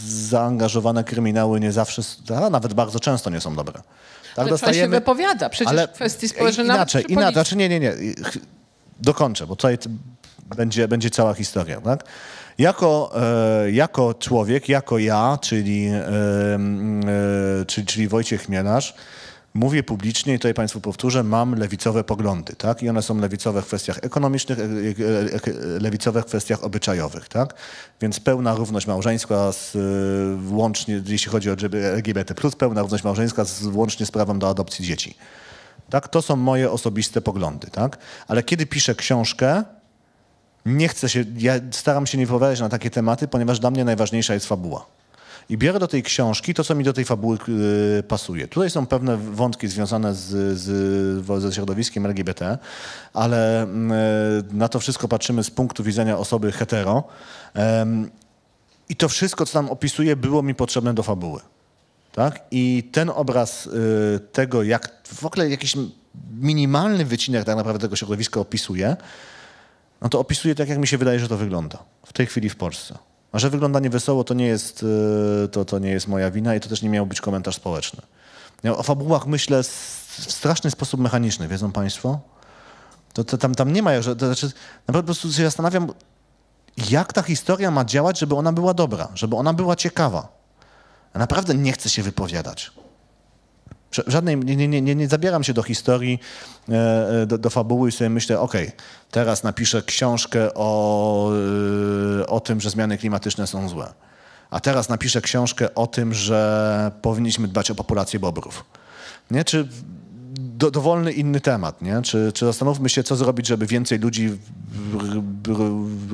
[0.08, 2.02] zaangażowane kryminały nie zawsze,
[2.36, 3.82] a nawet bardzo często nie są dobre.
[4.38, 4.48] Tak?
[4.48, 5.50] Ale pan się wypowiada.
[5.50, 7.34] Przecież w kwestii społecznej Inaczej, inaczej.
[7.34, 7.94] Znaczy nie, nie, nie.
[9.02, 9.78] Dokończę, bo tutaj
[10.56, 11.82] będzie, będzie cała historia.
[11.82, 12.04] Tak?
[12.58, 13.12] Jako,
[13.66, 18.94] e, jako człowiek, jako ja, czyli, e, e, czyli, czyli Wojciech Chmielarz,
[19.58, 22.84] mówię publicznie i tutaj Państwu powtórzę, mam lewicowe poglądy, tak?
[22.84, 27.54] I one są lewicowe w kwestiach ekonomicznych, e, e, e, lewicowe w kwestiach obyczajowych, tak?
[28.02, 29.78] Więc pełna równość małżeńska z,
[30.50, 35.18] łącznie, jeśli chodzi o LGBT+, pełna równość małżeńska z, łącznie z prawem do adopcji dzieci.
[35.90, 36.08] Tak?
[36.08, 37.98] To są moje osobiste poglądy, tak?
[38.28, 39.64] Ale kiedy piszę książkę,
[40.66, 44.34] nie chcę się, ja staram się nie wypowiadać na takie tematy, ponieważ dla mnie najważniejsza
[44.34, 44.86] jest fabuła.
[45.50, 47.38] I biorę do tej książki to, co mi do tej fabuły
[48.00, 48.48] y, pasuje.
[48.48, 52.58] Tutaj są pewne wątki związane z, z, ze środowiskiem LGBT,
[53.14, 53.68] ale y,
[54.52, 57.04] na to wszystko patrzymy z punktu widzenia osoby hetero.
[58.90, 61.42] I to wszystko, co tam opisuję, było mi potrzebne do fabuły.
[62.12, 62.42] Tak?
[62.52, 65.74] I ten obraz y, tego, jak w ogóle jakiś
[66.40, 68.96] minimalny wycinek tak naprawdę tego środowiska opisuje,
[70.02, 72.56] no to opisuje tak, jak mi się wydaje, że to wygląda w tej chwili w
[72.56, 72.98] Polsce.
[73.34, 74.84] Że wygląda niewesoło, to nie jest,
[75.44, 78.02] y, to, to nie jest moja wina i to też nie miał być komentarz społeczny.
[78.64, 82.20] Ja o fabułach myślę w straszny sposób mechaniczny, wiedzą Państwo?
[83.14, 84.52] To, to tam, tam nie ma, że, to znaczy,
[84.88, 85.94] naprawdę po prostu się zastanawiam,
[86.90, 90.28] jak ta historia ma działać, żeby ona była dobra, żeby ona była ciekawa.
[91.14, 92.72] Ja naprawdę nie chcę się wypowiadać.
[94.08, 96.20] Żadnej, nie, nie, nie, nie, zabieram się do historii,
[96.70, 96.74] e,
[97.22, 98.72] e, do, do fabuły i sobie myślę, okej,
[99.12, 101.32] teraz napiszę książkę o,
[102.22, 103.94] e, o tym, że zmiany klimatyczne są złe.
[104.50, 108.66] A teraz napiszę książkę o tym, że powinniśmy dbać o populację bobrów.
[109.32, 109.44] Nie?
[109.44, 109.68] Czy
[110.40, 112.02] do, dowolny inny temat, nie?
[112.02, 114.38] Czy, czy zastanówmy się, co zrobić, żeby więcej ludzi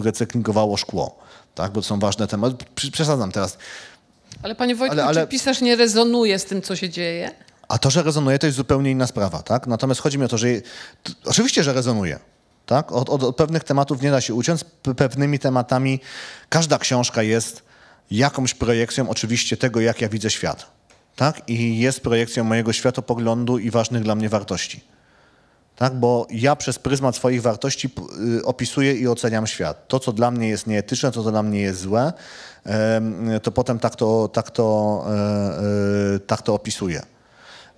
[0.03, 1.19] recyklingowało szkło,
[1.55, 1.71] tak?
[1.71, 2.65] Bo to są ważne tematy.
[2.91, 3.57] Przesadzam teraz.
[4.43, 7.31] Ale panie Wojtku, Ale- ale- czy pisarz nie rezonuje z tym, co się dzieje?
[7.67, 9.67] A to, że rezonuje, to jest zupełnie inna sprawa, tak?
[9.67, 10.47] Natomiast chodzi mi o to, że...
[11.25, 12.19] Oczywiście, że rezonuje,
[12.65, 12.91] tak?
[12.91, 14.61] Od, od, od pewnych tematów nie da się uciąć,
[14.97, 15.99] pewnymi tematami
[16.49, 17.63] każda książka jest
[18.11, 20.71] jakąś projekcją oczywiście tego, jak ja widzę świat,
[21.15, 21.49] tak?
[21.49, 24.83] I jest projekcją mojego światopoglądu i ważnych dla mnie wartości.
[25.75, 27.89] Tak, bo ja przez pryzmat swoich wartości
[28.39, 29.87] y, opisuję i oceniam świat.
[29.87, 32.13] To, co dla mnie jest nieetyczne, to, co dla mnie jest złe,
[33.43, 37.01] to potem tak to, tak to, e, e, tak to opisuję.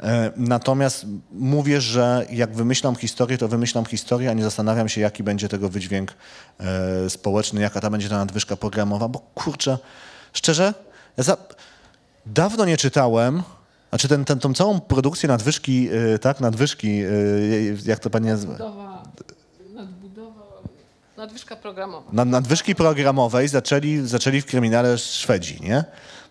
[0.06, 5.24] E, Natomiast mówię, że jak wymyślam historię, to wymyślam historię, a nie zastanawiam się, jaki
[5.24, 6.14] będzie tego wydźwięk
[6.60, 9.78] e, społeczny, jaka ta będzie ta nadwyżka programowa, bo kurczę,
[10.34, 10.74] szczerze,
[11.18, 11.38] ja za,
[12.26, 13.44] dawno nie czytałem,
[13.90, 17.02] znaczy ten, ten, tą całą produkcję nadwyżki, e, tak, nadwyżki,
[17.86, 18.54] jak to pani nazywa?
[18.54, 19.04] Nadbudowa,
[19.74, 20.44] nadbudowa,
[21.18, 22.10] nadwyżka programowa.
[22.14, 25.84] Nad, nadwyżki programowej zaczęli, zaczęli w kryminale Szwedzi, nie?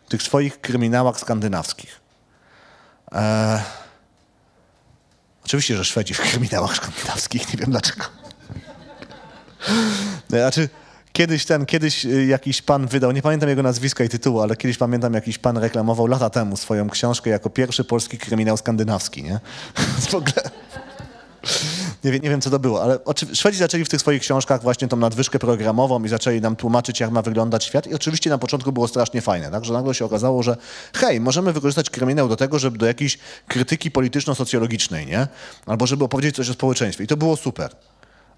[0.06, 2.03] W tych swoich kryminałach skandynawskich.
[3.14, 3.62] E,
[5.44, 8.04] oczywiście, że Szwedzi w kryminałach skandynawskich, nie wiem dlaczego.
[10.28, 10.68] Znaczy,
[11.12, 14.78] kiedyś ten, kiedyś y, jakiś pan wydał, nie pamiętam jego nazwiska i tytułu, ale kiedyś
[14.78, 19.40] pamiętam, jakiś pan reklamował lata temu swoją książkę jako pierwszy polski kryminał skandynawski, nie?
[20.10, 20.50] w ogóle...
[22.04, 22.98] Nie, wiem- nie wiem, co to było, ale
[23.34, 27.10] Szwedzi zaczęli w tych swoich książkach właśnie tą nadwyżkę programową i zaczęli nam tłumaczyć, jak
[27.10, 27.86] ma wyglądać świat.
[27.86, 29.64] I oczywiście na początku było strasznie fajne, tak?
[29.64, 30.56] że nagle się okazało, że
[30.94, 35.28] hej, możemy wykorzystać kryminał do tego, żeby do jakiejś krytyki polityczno-socjologicznej, nie?
[35.66, 37.04] Albo żeby opowiedzieć coś o społeczeństwie.
[37.04, 37.70] I to było super.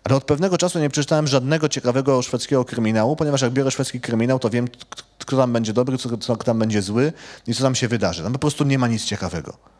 [0.04, 4.38] Ale od pewnego czasu nie przeczytałem żadnego ciekawego szwedzkiego kryminału, ponieważ jak biorę szwedzki kryminał,
[4.38, 4.68] to wiem,
[5.18, 7.12] kto tam będzie dobry, co, co tam będzie zły
[7.46, 8.22] i co tam się wydarzy.
[8.22, 9.75] Tam po prostu nie ma nic ciekawego.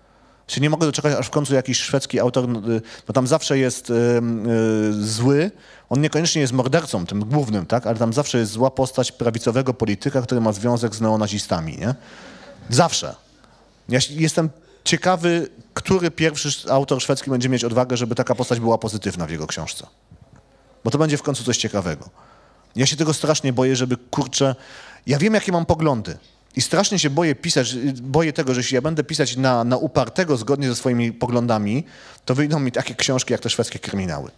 [0.49, 3.59] Się nie mogę doczekać, aż w końcu jakiś szwedzki autor, no, y, bo tam zawsze
[3.59, 3.94] jest y,
[5.05, 5.51] zły,
[5.88, 7.86] on niekoniecznie jest mordercą, tym głównym, tak?
[7.86, 11.94] ale tam zawsze jest zła postać prawicowego polityka, który ma związek z neonazistami, nie?
[12.70, 13.14] Zawsze.
[13.88, 14.51] Ja jestem
[14.84, 19.30] ciekawy, który pierwszy sz- autor szwedzki będzie mieć odwagę, żeby taka postać była pozytywna w
[19.30, 19.86] jego książce.
[20.84, 22.09] Bo to będzie w końcu coś ciekawego.
[22.76, 24.55] Ja się tego strasznie boję, żeby kurczę.
[25.07, 26.18] Ja wiem, jakie mam poglądy.
[26.57, 30.36] I strasznie się boję pisać, boję tego, że jeśli ja będę pisać na, na upartego
[30.36, 31.84] zgodnie ze swoimi poglądami,
[32.24, 34.30] to wyjdą mi takie książki jak te szwedzkie kryminały,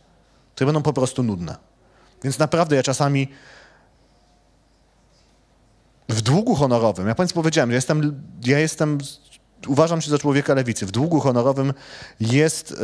[0.54, 1.56] które będą po prostu nudne.
[2.24, 3.28] Więc naprawdę ja czasami
[6.08, 8.98] w długu honorowym, ja Państwu powiedziałem, że jestem, ja jestem,
[9.66, 10.86] uważam się za człowieka lewicy.
[10.86, 11.72] W długu honorowym
[12.20, 12.74] jest,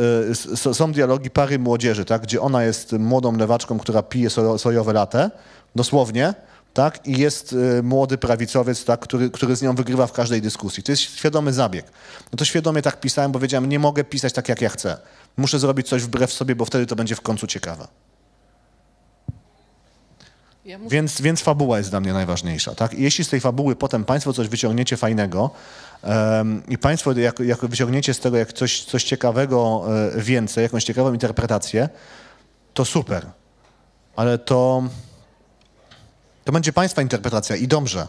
[0.67, 5.31] y, są dialogi pary młodzieży, tak, gdzie ona jest młodą lewaczką, która pije sojowe latę,
[5.75, 6.33] dosłownie,
[6.75, 10.83] tak, i jest y, młody prawicowiec, tak, który, który z nią wygrywa w każdej dyskusji.
[10.83, 11.85] To jest świadomy zabieg.
[12.31, 14.97] No to świadomie tak pisałem, bo wiedziałem, nie mogę pisać tak, jak ja chcę.
[15.37, 17.87] Muszę zrobić coś wbrew sobie, bo wtedy to będzie w końcu ciekawe.
[20.65, 20.89] Ja muszę...
[20.89, 22.75] więc, więc fabuła jest dla mnie najważniejsza.
[22.75, 22.93] Tak?
[22.93, 25.51] I jeśli z tej fabuły potem Państwo coś wyciągniecie fajnego
[26.03, 30.83] um, i Państwo jak, jak wyciągniecie z tego jak coś, coś ciekawego e, więcej, jakąś
[30.83, 31.89] ciekawą interpretację,
[32.73, 33.25] to super.
[34.15, 34.83] Ale to,
[36.45, 38.07] to będzie Państwa interpretacja i dobrze.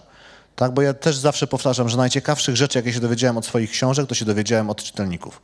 [0.56, 0.74] Tak?
[0.74, 4.14] Bo ja też zawsze powtarzam, że najciekawszych rzeczy, jakie się dowiedziałem od swoich książek, to
[4.14, 5.42] się dowiedziałem od czytelników.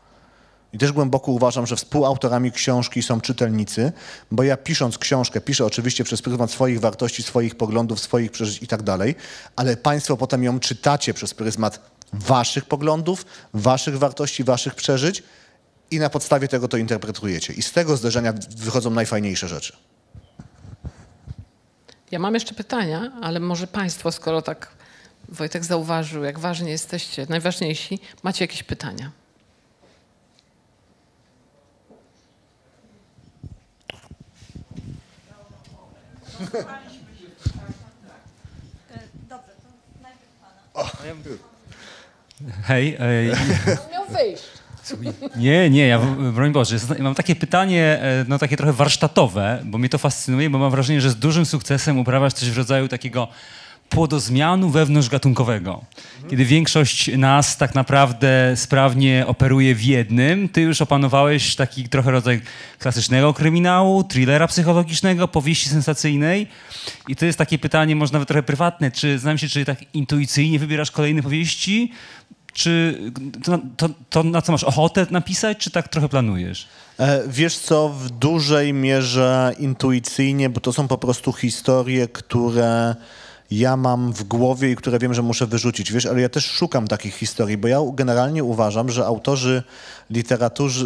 [0.73, 3.93] I też głęboko uważam, że współautorami książki są czytelnicy,
[4.31, 8.67] bo ja pisząc książkę, piszę oczywiście przez pryzmat swoich wartości, swoich poglądów, swoich przeżyć i
[8.67, 9.15] tak dalej,
[9.57, 11.81] ale Państwo potem ją czytacie przez pryzmat
[12.13, 15.23] Waszych poglądów, Waszych wartości, Waszych przeżyć
[15.91, 17.53] i na podstawie tego to interpretujecie.
[17.53, 19.77] I z tego zderzenia wychodzą najfajniejsze rzeczy.
[22.13, 24.69] Ja mam jeszcze pytania, ale może Państwo, skoro tak
[25.29, 29.11] Wojtek zauważył, jak ważni jesteście, najważniejsi, macie jakieś pytania?
[39.29, 40.91] Dobrze, to najpierw pana.
[42.63, 42.97] Hej.
[43.01, 43.29] Ej,
[43.93, 44.62] Miał wyjść.
[45.37, 45.99] Nie, nie, ja,
[46.35, 50.59] broń Boże, mam takie pytanie, e, no takie trochę warsztatowe, bo mnie to fascynuje, bo
[50.59, 53.29] mam wrażenie, że z dużym sukcesem uprawiasz coś w rodzaju takiego
[53.93, 55.85] płodozmianu wewnątrzgatunkowego.
[56.31, 62.41] Kiedy większość nas tak naprawdę sprawnie operuje w jednym, ty już opanowałeś taki trochę rodzaj
[62.79, 66.47] klasycznego kryminału, thrillera psychologicznego, powieści sensacyjnej.
[67.09, 70.59] I to jest takie pytanie, może nawet trochę prywatne, czy znam się, czy tak intuicyjnie
[70.59, 71.93] wybierasz kolejne powieści,
[72.53, 72.99] czy
[73.45, 76.69] to, to, to, na co masz ochotę napisać, czy tak trochę planujesz?
[76.99, 82.95] E, wiesz co, w dużej mierze intuicyjnie, bo to są po prostu historie, które
[83.51, 86.89] ja mam w głowie i które wiem, że muszę wyrzucić, wiesz, ale ja też szukam
[86.89, 89.63] takich historii, bo ja generalnie uważam, że autorzy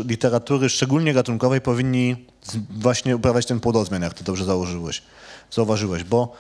[0.05, 2.27] literatury, szczególnie gatunkowej, powinni
[2.71, 5.03] właśnie uprawiać ten płodozmian, jak ty dobrze założyłeś,
[5.51, 6.33] zauważyłeś, bo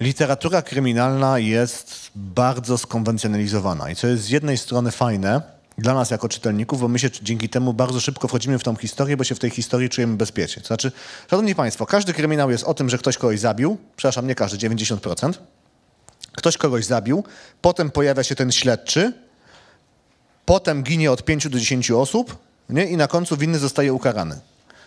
[0.00, 5.42] literatura kryminalna jest bardzo skonwencjonalizowana i co jest z jednej strony fajne,
[5.78, 9.16] dla nas jako czytelników, bo my się dzięki temu bardzo szybko wchodzimy w tą historię,
[9.16, 10.62] bo się w tej historii czujemy bezpiecznie.
[10.62, 10.92] To znaczy,
[11.30, 15.32] szanowni państwo, każdy kryminał jest o tym, że ktoś kogoś zabił, przepraszam, nie każdy, 90%,
[16.32, 17.24] ktoś kogoś zabił,
[17.60, 19.12] potem pojawia się ten śledczy,
[20.44, 22.38] potem ginie od 5 do 10 osób
[22.68, 22.84] nie?
[22.84, 24.40] i na końcu winny zostaje ukarany.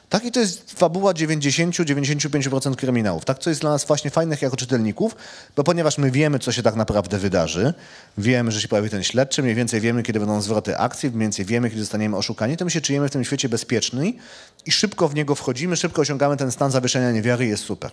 [0.10, 3.26] Tak, i to jest fabuła 90-95% kryminałów.
[3.26, 5.16] Tak, co jest dla nas właśnie fajnych jako czytelników,
[5.56, 7.74] bo ponieważ my wiemy, co się tak naprawdę wydarzy,
[8.18, 11.46] wiemy, że się pojawi ten śledczy, mniej więcej wiemy, kiedy będą zwroty akcji, mniej więcej
[11.46, 14.18] wiemy, kiedy zostaniemy oszukani, to my się czujemy w tym świecie bezpieczni
[14.66, 17.92] i szybko w niego wchodzimy, szybko osiągamy ten stan zawieszenia niewiary i jest super.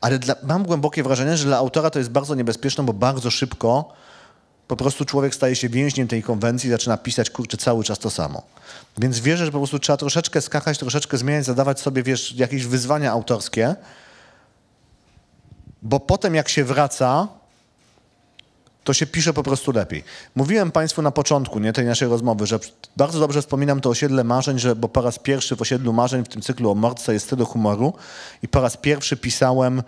[0.00, 3.92] Ale dla, mam głębokie wrażenie, że dla autora to jest bardzo niebezpieczne, bo bardzo szybko
[4.68, 8.42] po prostu człowiek staje się więźniem tej konwencji zaczyna pisać, kurczę, cały czas to samo.
[8.98, 13.12] Więc wierzę, że po prostu trzeba troszeczkę skakać, troszeczkę zmieniać, zadawać sobie, wiesz, jakieś wyzwania
[13.12, 13.76] autorskie,
[15.82, 17.28] bo potem jak się wraca,
[18.84, 20.04] to się pisze po prostu lepiej.
[20.34, 22.58] Mówiłem Państwu na początku nie, tej naszej rozmowy, że
[22.96, 26.28] bardzo dobrze wspominam to osiedle marzeń, że, bo po raz pierwszy w osiedlu marzeń w
[26.28, 27.92] tym cyklu o mordce jest tyle humoru
[28.42, 29.82] i po raz pierwszy pisałem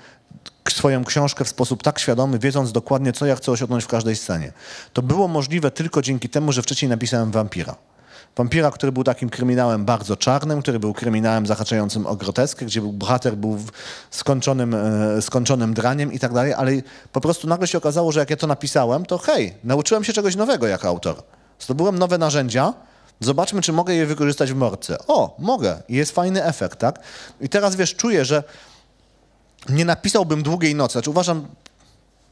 [0.70, 4.52] swoją książkę w sposób tak świadomy, wiedząc dokładnie, co ja chcę osiągnąć w każdej scenie.
[4.92, 7.76] To było możliwe tylko dzięki temu, że wcześniej napisałem Wampira.
[8.36, 12.92] Wampira, który był takim kryminałem bardzo czarnym, który był kryminałem zahaczającym o groteskę, gdzie był,
[12.92, 13.58] bohater był
[14.10, 16.72] skończonym, e, skończonym draniem i tak dalej, ale
[17.12, 20.36] po prostu nagle się okazało, że jak ja to napisałem, to hej, nauczyłem się czegoś
[20.36, 21.22] nowego jako autor.
[21.58, 22.74] Zdobyłem nowe narzędzia,
[23.20, 24.98] zobaczmy, czy mogę je wykorzystać w mordce.
[25.08, 27.00] O, mogę i jest fajny efekt, tak?
[27.40, 28.42] I teraz wiesz, czuję, że
[29.68, 30.92] nie napisałbym Długiej Nocy.
[30.92, 31.46] Znaczy uważam,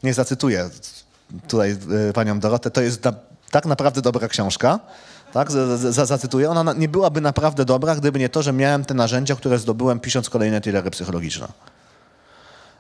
[0.03, 0.71] nie zacytuję
[1.49, 1.77] tutaj
[2.09, 3.13] e, panią Dorotę, to jest na,
[3.51, 4.81] tak naprawdę dobra książka.
[5.33, 5.51] Tak,
[5.91, 6.51] zacytuję.
[6.51, 10.31] Ona nie byłaby naprawdę dobra, gdyby nie to, że miałem te narzędzia, które zdobyłem pisząc
[10.31, 11.49] kolejne thrillery psychologiczne.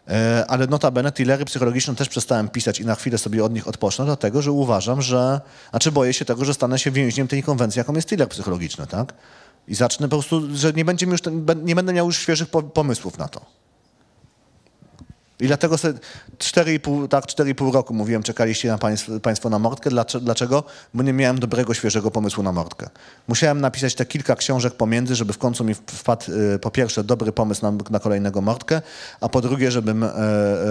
[0.09, 4.05] E, ale notabene thrillery psychologiczne też przestałem pisać i na chwilę sobie od nich odpocznę,
[4.05, 5.41] dlatego że uważam, że...
[5.71, 9.15] Znaczy boję się tego, że stanę się więźniem tej konwencji, jaką jest thriller psychologiczny, tak?
[9.69, 11.21] I zacznę po prostu, że nie, będzie już
[11.65, 13.64] nie będę miał już świeżych pomysłów na to.
[15.41, 15.99] I dlatego sobie
[16.39, 19.91] 4,5, tak, 4,5 roku mówiłem, czekaliście na państw, państwo na mordkę.
[19.91, 20.65] Dlacze- Dlaczego?
[20.95, 22.89] Bo nie miałem dobrego, świeżego pomysłu na mordkę.
[23.29, 27.33] Musiałem napisać te kilka książek pomiędzy, żeby w końcu mi wpadł y, po pierwsze dobry
[27.33, 28.83] pomysł na, na kolejnego mordkę,
[29.21, 30.09] a po drugie, żebym, e,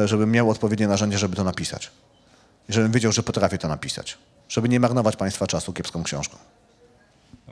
[0.03, 1.91] e, żebym miał odpowiednie narzędzie, żeby to napisać.
[2.70, 4.18] Żebym wiedział, że potrafię to napisać.
[4.49, 6.38] Żeby nie marnować państwa czasu kiepską książką.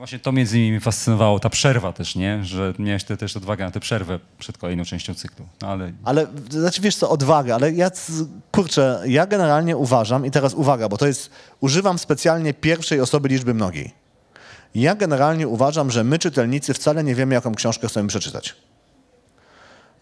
[0.01, 2.43] Właśnie to między innymi fascynowało, ta przerwa też, nie?
[2.43, 5.45] Że miałeś te, też odwagę na tę przerwę przed kolejną częścią cyklu.
[5.61, 7.91] No, ale Ale, znaczy wiesz co, odwaga, ale ja,
[8.51, 11.29] kurczę, ja generalnie uważam, i teraz uwaga, bo to jest,
[11.59, 13.93] używam specjalnie pierwszej osoby liczby mnogiej.
[14.75, 18.55] Ja generalnie uważam, że my, czytelnicy, wcale nie wiemy, jaką książkę chcemy przeczytać.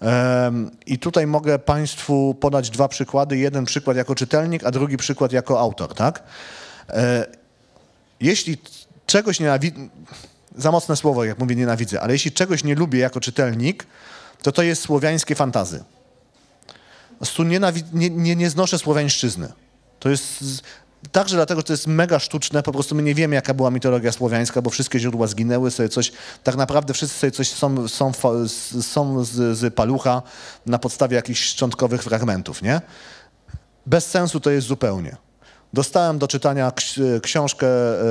[0.01, 3.37] Em, I tutaj mogę Państwu podać dwa przykłady.
[3.37, 6.23] Jeden przykład jako czytelnik, a drugi przykład jako autor, tak?
[6.89, 7.39] E,
[8.21, 8.57] Jeśli
[9.09, 9.79] czegoś nienawidzę,
[10.57, 13.85] za mocne słowo, jak mówię nienawidzę, ale jeśli czegoś nie lubię jako czytelnik,
[14.41, 15.83] to to jest słowiańskie fantazy.
[17.09, 17.59] Po prostu nie,
[17.93, 19.51] nie, nie znoszę słowiańszczyzny.
[19.99, 20.43] To jest
[21.11, 24.11] także dlatego, że to jest mega sztuczne, po prostu my nie wiemy, jaka była mitologia
[24.11, 26.11] słowiańska, bo wszystkie źródła zginęły, sobie coś,
[26.43, 28.11] tak naprawdę wszyscy sobie coś są, są,
[28.81, 30.21] są z, z palucha
[30.65, 32.81] na podstawie jakichś szczątkowych fragmentów, nie?
[33.85, 35.28] Bez sensu to jest zupełnie.
[35.73, 38.01] Dostałem do czytania ks- książkę, e,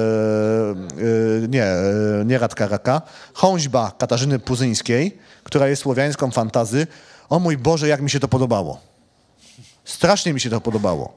[1.44, 1.82] e, nie, e,
[2.26, 3.02] nie Radka Raka,
[3.34, 6.86] Chąźba Katarzyny Puzyńskiej, która jest słowiańską fantazy.
[7.28, 8.80] O mój Boże, jak mi się to podobało.
[9.84, 11.12] Strasznie mi się to podobało.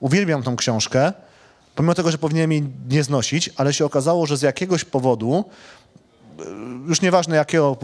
[0.00, 1.12] Uwielbiam tą książkę,
[1.74, 5.44] pomimo tego, że powinienem jej nie znosić, ale się okazało, że z jakiegoś powodu,
[6.38, 6.42] e,
[6.88, 7.76] już nieważne jakiego,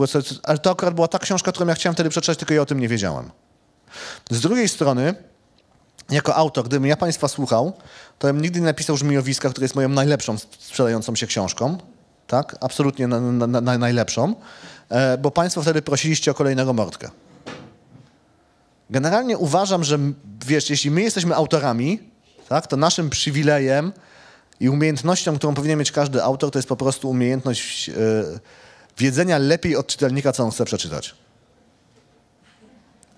[0.42, 2.80] ale to akurat była ta książka, którą ja chciałem wtedy przeczytać, tylko ja o tym
[2.80, 3.30] nie wiedziałem.
[4.30, 5.14] Z drugiej strony,
[6.10, 7.72] jako autor, gdybym ja Państwa słuchał,
[8.18, 11.78] to bym nigdy nie napisał Żmijowiska, które jest moją najlepszą sprzedającą się książką.
[12.26, 12.56] Tak?
[12.60, 14.34] Absolutnie na, na, na, najlepszą.
[14.88, 17.10] E, bo Państwo wtedy prosiliście o kolejnego mordkę.
[18.90, 19.98] Generalnie uważam, że
[20.46, 22.00] wiesz, jeśli my jesteśmy autorami,
[22.48, 23.92] tak, to naszym przywilejem
[24.60, 27.94] i umiejętnością, którą powinien mieć każdy autor, to jest po prostu umiejętność e,
[28.98, 31.14] wiedzenia lepiej od czytelnika, co on chce przeczytać.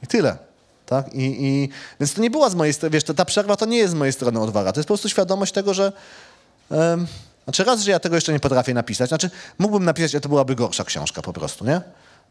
[0.02, 0.49] I tyle.
[0.90, 1.14] Tak?
[1.14, 1.68] I, i,
[2.00, 3.96] więc to nie była z mojej strony, wiesz, to, ta przerwa to nie jest z
[3.96, 4.72] mojej strony odwaga.
[4.72, 5.92] To jest po prostu świadomość tego, że
[6.70, 7.06] em,
[7.44, 10.54] znaczy raz, że ja tego jeszcze nie potrafię napisać, znaczy mógłbym napisać, ale to byłaby
[10.54, 11.80] gorsza książka po prostu, nie?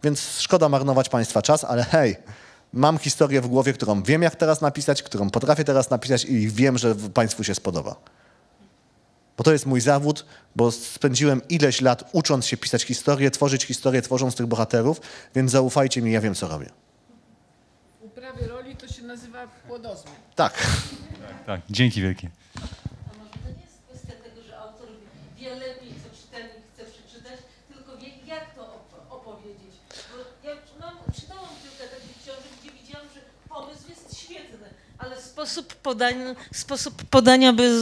[0.03, 2.16] Więc szkoda marnować Państwa czas, ale hej,
[2.74, 6.78] mam historię w głowie, którą wiem jak teraz napisać, którą potrafię teraz napisać i wiem,
[6.78, 7.95] że Państwu się spodoba.
[9.38, 14.01] Bo to jest mój zawód, bo spędziłem ileś lat ucząc się pisać historię, tworzyć historię,
[14.01, 15.01] tworząc tych bohaterów,
[15.36, 16.70] więc zaufajcie mi, ja wiem co robię.
[18.01, 20.15] W uprawie roli to się nazywa płodozmian.
[20.36, 20.53] Tak.
[21.45, 22.30] tak, dzięki wielkie.
[22.57, 24.88] A może to nie jest kwestia tego, że autor
[25.38, 27.39] wie lepiej, co czytelnik chce przeczytać,
[27.74, 29.74] tylko wie, jak to op- opowiedzieć.
[30.11, 34.67] Bo ja mam, czytałam kilka takich książek, gdzie widziałam, że pomysł jest świetny,
[34.97, 37.74] ale sposób podania, sposób podania bez,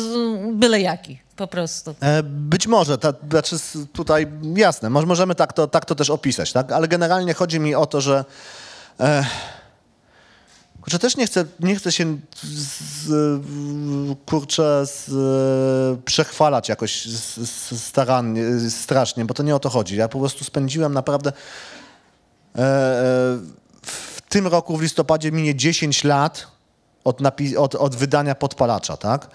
[0.54, 1.96] byle jaki, po prostu.
[2.02, 3.56] E, Być może, ta, znaczy
[3.94, 6.72] tutaj jasne, może, możemy tak to, tak to też opisać, tak?
[6.72, 8.26] ale generalnie chodzi mi o to, że
[9.00, 9.26] e,
[10.88, 13.42] kurczę, też nie chcę, nie chcę się z,
[14.26, 15.10] kurczę z,
[16.06, 17.08] przechwalać jakoś
[17.78, 19.96] starannie, strasznie, bo to nie o to chodzi.
[19.96, 22.64] Ja po prostu spędziłem naprawdę e, e,
[23.82, 26.48] w tym roku w listopadzie minie 10 lat
[27.04, 27.20] od,
[27.58, 29.30] od, od wydania Podpalacza, tak?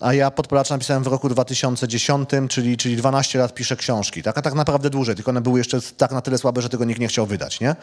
[0.00, 4.38] A ja Podpalacza napisałem w roku 2010, czyli, czyli 12 lat piszę książki, tak?
[4.38, 7.00] A tak naprawdę dłużej, tylko one były jeszcze tak na tyle słabe, że tego nikt
[7.00, 7.76] nie chciał wydać, nie?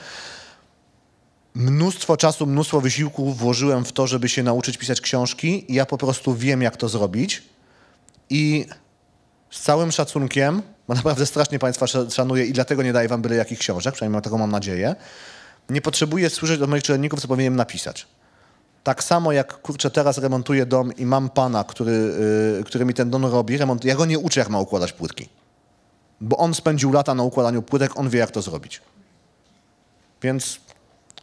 [1.56, 5.97] Mnóstwo czasu, mnóstwo wysiłku włożyłem w to, żeby się nauczyć pisać książki i ja po
[5.97, 7.43] prostu wiem, jak to zrobić
[8.30, 8.66] i
[9.51, 13.36] z całym szacunkiem, bo naprawdę strasznie Państwa sz- szanuję i dlatego nie daję Wam byle
[13.36, 14.95] jakich książek, przynajmniej taką mam nadzieję,
[15.70, 18.08] nie potrzebuję słyszeć od moich czytelników, co powinienem napisać.
[18.84, 21.91] Tak samo jak, kurczę, teraz remontuję dom i mam pana, który,
[22.62, 25.30] y, który mi ten dom robi, remont, ja go nie uczę, jak ma układać płytki.
[26.22, 28.82] Bo on spędził lata na układaniu płytek, on wie, jak to zrobić.
[30.22, 30.60] Więc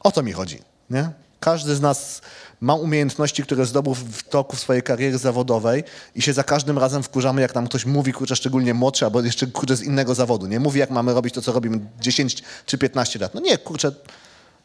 [0.01, 0.59] o to mi chodzi,
[0.91, 1.11] nie?
[1.41, 2.21] Każdy z nas
[2.61, 5.85] ma umiejętności, które zdobył w toku swojej kariery zawodowej
[6.15, 9.47] i się za każdym razem wkurzamy, jak nam ktoś mówi, kurczę, szczególnie młodszy, albo jeszcze,
[9.47, 10.61] kurczę, z innego zawodu, nie?
[10.61, 13.35] Mówi, jak mamy robić to, co robimy 10 czy 15 lat.
[13.35, 13.93] No nie, kurczę,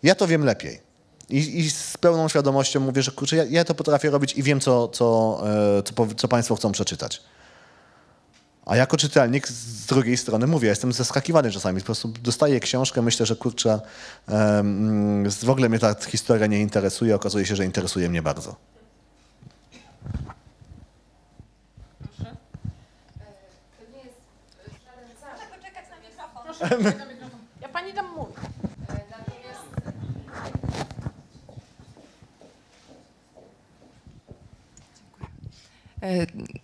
[0.03, 0.79] ja to wiem lepiej.
[1.29, 4.59] I, I z pełną świadomością mówię, że kurczę, ja, ja to potrafię robić i wiem,
[4.59, 5.41] co, co,
[5.77, 7.21] e, co, co Państwo chcą przeczytać.
[8.65, 11.79] A jako czytelnik z drugiej strony mówię, jestem zaskakiwany czasami.
[11.79, 13.79] Po prostu dostaję książkę, myślę, że kurczę,
[15.43, 18.55] w ogóle mnie ta historia nie interesuje, okazuje się, że interesuje mnie bardzo.
[25.21, 26.43] Proszę poczekać na mikrofon.
[26.43, 27.09] Proszę, poczekaj na mikrofon.
[27.09, 27.14] Ja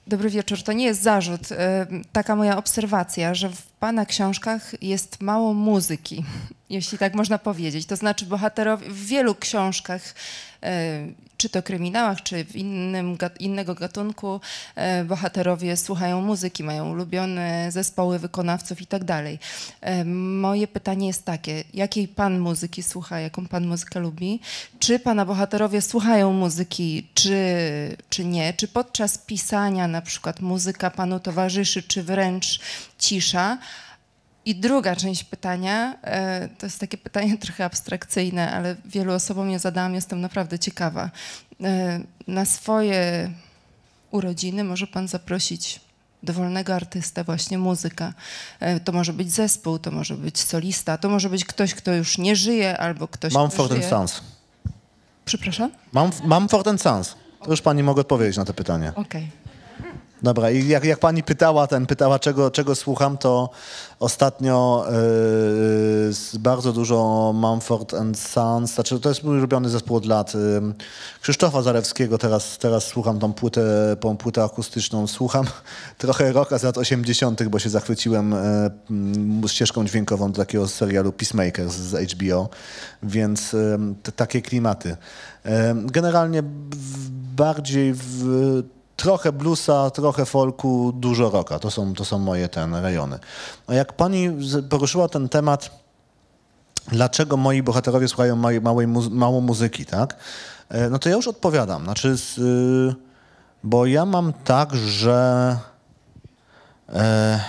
[0.08, 0.64] Dobry wieczór.
[0.64, 1.52] To nie jest zarzut.
[1.52, 6.24] e, Taka moja obserwacja, że w Pana książkach jest mało muzyki,
[6.70, 7.86] jeśli tak można powiedzieć.
[7.86, 10.02] To znaczy bohaterowie w wielu książkach,
[10.64, 11.08] e,
[11.42, 14.42] czy to kryminałach, czy w innym, innego gatunku,
[14.76, 19.40] e, bohaterowie słuchają muzyki, mają ulubione zespoły wykonawców i tak dalej.
[19.82, 24.40] E, Moje pytanie jest takie, jakiej Pan muzyki słucha, jaką Pan muzykę lubi?
[24.80, 27.38] Czy Pana bohaterowie słuchają muzyki, czy,
[28.10, 28.54] czy nie?
[28.54, 32.60] Czy podczas pisania na przykład muzyka Panu towarzyszy, czy wręcz
[33.00, 33.58] cisza?
[34.46, 39.60] I druga część pytania, e, to jest takie pytanie trochę abstrakcyjne, ale wielu osobom je
[39.60, 41.10] zadałam, jestem naprawdę ciekawa.
[41.64, 43.32] E, Na swoje
[44.12, 45.80] urodziny może pan zaprosić
[46.24, 48.14] dowolnego artystę, właśnie muzyka.
[48.60, 52.18] E, To może być zespół, to może być solista, to może być ktoś, kto już
[52.18, 53.90] nie żyje, albo ktoś, kto Mumford żyje.
[53.90, 54.22] Sons.
[55.26, 55.72] Przepraszam?
[55.92, 57.16] Mam, Mumford Sons.
[57.44, 58.92] To już pani mogę odpowiedzieć na to pytanie.
[58.96, 59.30] Okej.
[60.24, 63.50] Dobra, i jak, jak pani pytała, ten pytała, czego, czego słucham, to
[64.00, 64.94] ostatnio yy,
[66.14, 70.34] z bardzo dużo Mumford and Sons, znaczy to jest mój ulubiony zespół od lat.
[70.34, 70.74] Yy,
[71.22, 73.62] Krzysztofa Zarewskiego, teraz, teraz słucham tą płytę,
[74.00, 75.46] tą płytę akustyczną, słucham
[75.98, 78.36] trochę rocka z lat 80., bo się zachwyciłem
[79.42, 82.50] yy, ścieżką dźwiękową do takiego serialu Peacemaker z HBO,
[83.04, 84.98] więc yy, takie klimaty.
[85.76, 86.44] Generalnie
[87.36, 88.64] bardziej w
[89.02, 91.60] trochę bluesa, trochę folku, dużo rocka.
[91.60, 93.20] To są, to są moje ten rejony.
[93.68, 94.30] A jak pani
[94.70, 95.70] poruszyła ten temat,
[96.88, 100.16] dlaczego moi bohaterowie słuchają małej, małej mało muzyki, tak?
[100.70, 101.84] E, No to ja już odpowiadam.
[101.84, 102.96] Znaczy, y,
[103.64, 105.58] bo ja mam tak, że
[106.90, 107.40] e,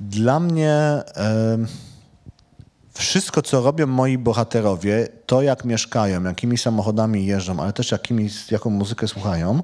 [0.00, 1.58] dla mnie e,
[2.94, 8.70] wszystko, co robią moi bohaterowie, to jak mieszkają, jakimi samochodami jeżdżą, ale też jakimi, jaką
[8.70, 9.62] muzykę słuchają,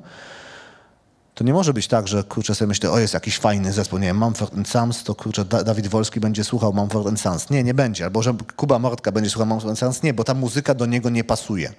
[1.40, 4.06] to nie może być tak, że kurczę sobie myślę, o jest jakiś fajny zespół, nie
[4.06, 7.50] wiem, Mumford Sons, to kurczę da Dawid Wolski będzie słuchał Mumford Sons.
[7.50, 8.04] Nie, nie będzie.
[8.04, 10.02] Albo że Kuba Mortka będzie słuchał Mumford Sons.
[10.02, 11.72] Nie, bo ta muzyka do niego nie pasuje.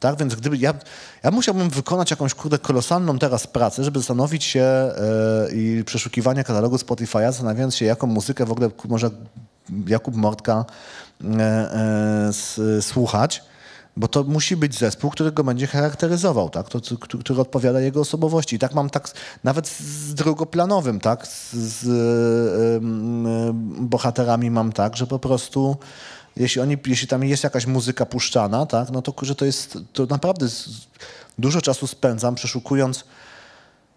[0.00, 0.74] Tak, więc gdyby ja,
[1.22, 4.92] ja musiałbym wykonać jakąś kurde kolosalną teraz pracę, żeby zastanowić się e,
[5.52, 9.10] i przeszukiwania katalogu Spotify'a, zastanawiając się, jaką muzykę w ogóle może
[9.86, 10.64] Jakub Mortka
[11.24, 11.70] e,
[12.78, 13.42] e, słuchać,
[13.96, 16.68] bo to musi być zespół, który go będzie charakteryzował, tak?
[16.68, 18.56] To, który, odpowiada jego osobowości.
[18.56, 19.10] I tak mam tak
[19.44, 21.26] nawet z drugoplanowym, tak?
[21.26, 23.52] Z, z e,
[23.82, 25.76] bohaterami mam tak, że po prostu
[26.36, 28.90] jeśli, oni, jeśli tam jest jakaś muzyka puszczana, tak?
[28.90, 30.68] No to, że to jest, to naprawdę z,
[31.38, 33.04] dużo czasu spędzam przeszukując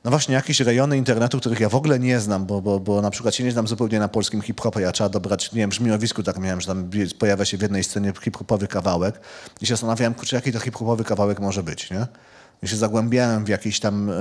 [0.06, 3.12] no właśnie jakieś rejony internetu, których ja w ogóle nie znam, bo, bo, bo na
[3.12, 6.40] przykład się nie znam zupełnie na polskim hip-hopie, ja trzeba dobrać, nie wiem, brzmiowisku tak
[6.40, 6.90] miałem, że tam
[7.20, 9.20] pojawia się w jednej scenie hip-hopowy kawałek
[9.62, 12.08] i się zastanawiałem, kurczę, jaki to hip-hopowy kawałek może być, nie?
[12.64, 14.14] I się zagłębiałem w jakieś tam e,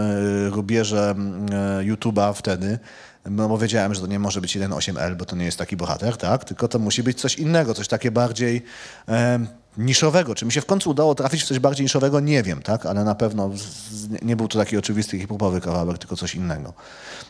[0.51, 1.14] rubieże
[1.51, 2.78] e, YouTube'a wtedy,
[3.26, 6.16] no bo wiedziałem, że to nie może być 1.8L, bo to nie jest taki bohater,
[6.16, 6.45] tak?
[6.45, 8.62] Tylko to musi być coś innego, coś takie bardziej
[9.09, 9.47] e,
[9.78, 10.34] niszowego.
[10.34, 12.86] Czy mi się w końcu udało trafić w coś bardziej niszowego, nie wiem, tak?
[12.86, 13.50] Ale na pewno
[14.22, 16.72] nie był to taki oczywisty hip-hopowy kawałek, tylko coś innego.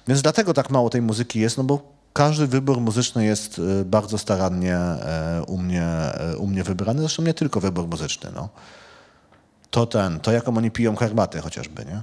[0.09, 4.18] Więc dlatego tak mało tej muzyki jest, no bo każdy wybór muzyczny jest e, bardzo
[4.18, 7.01] starannie e, u mnie, e, u mnie wybrany.
[7.01, 8.49] Zresztą nie tylko wybór muzyczny, no.
[9.70, 12.03] To ten, to jaką oni piją herbatę chociażby, nie?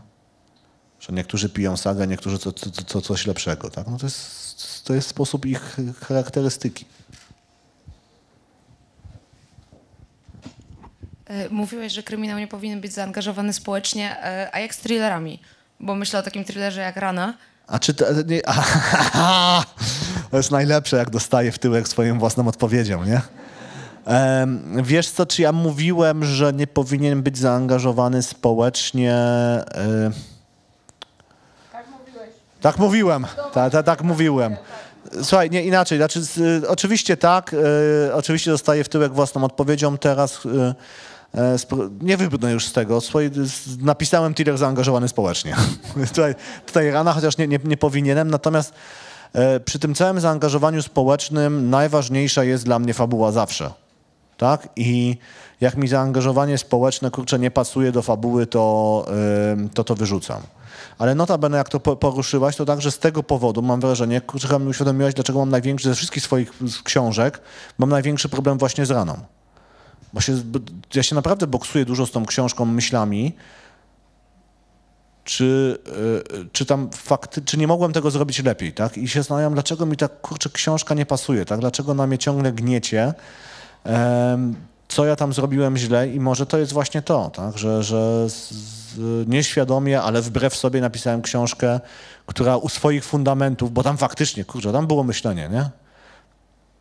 [1.00, 3.88] Że niektórzy piją sagę, niektórzy co, co, co, coś lepszego, tak?
[3.88, 5.78] No to jest, to jest sposób ich
[6.08, 6.86] charakterystyki.
[11.50, 15.40] Mówiłeś, że kryminał nie powinien być zaangażowany społecznie, e, a jak z thrillerami?
[15.80, 17.34] Bo myślę o takim thrillerze jak Rana.
[17.68, 18.42] A czy to, nie,
[20.32, 23.22] to jest najlepsze, jak dostaję w tyłek swoją własną odpowiedzią, nie?
[24.84, 29.14] Wiesz co, czy ja mówiłem, że nie powinien być zaangażowany społecznie?
[29.14, 30.12] E,
[32.62, 33.26] tak mówiłem.
[33.54, 34.58] Ta, ta, tak mówiłem.
[35.24, 35.98] Słuchaj, nie inaczej.
[35.98, 37.56] Znaczy, z, oczywiście tak,
[38.10, 39.98] e, oczywiście dostaję w tyłek własną odpowiedzią.
[39.98, 40.76] Teraz e, e, spro-
[42.02, 43.00] nie wybrnę już z tego.
[43.82, 45.56] Napisałem thriller zaangażowany społecznie.
[46.16, 48.32] tutaj, tutaj rana, chociaż nie, nie, nie powinienem.
[48.32, 48.74] Natomiast
[49.34, 53.72] e, przy tym całym zaangażowaniu społecznym najważniejsza jest dla mnie fabuła zawsze.
[54.38, 54.70] Tak?
[54.76, 55.18] I
[55.62, 59.06] jak mi zaangażowanie społeczne, kurczę, nie pasuje do fabuły, to
[59.74, 60.42] to, to wyrzucam.
[60.98, 64.68] Ale notabene, jak to po- poruszyłaś, to także z tego powodu mam wrażenie, kurczę, mi
[64.68, 66.52] uświadomiłaś, dlaczego mam największy ze wszystkich swoich
[66.84, 67.42] książek,
[67.78, 69.18] mam największy problem właśnie z raną.
[70.14, 70.34] Bo się,
[70.96, 73.34] ja się naprawdę boksuję dużo z tą książką myślami,
[75.24, 75.78] czy,
[76.42, 78.98] y, czy tam fakty, czy nie mogłem tego zrobić lepiej, tak?
[78.98, 81.60] I się zastanawiam, dlaczego mi ta, kurczę, książka nie pasuje, tak?
[81.60, 83.14] Dlaczego na mnie ciągle gniecie,
[84.88, 87.58] co ja tam zrobiłem źle i może to jest właśnie to, tak?
[87.58, 88.52] Że, że z,
[88.98, 91.80] y, nieświadomie, ale wbrew sobie napisałem książkę,
[92.26, 95.70] która u swoich fundamentów, bo tam faktycznie, kurczę, tam było myślenie, nie?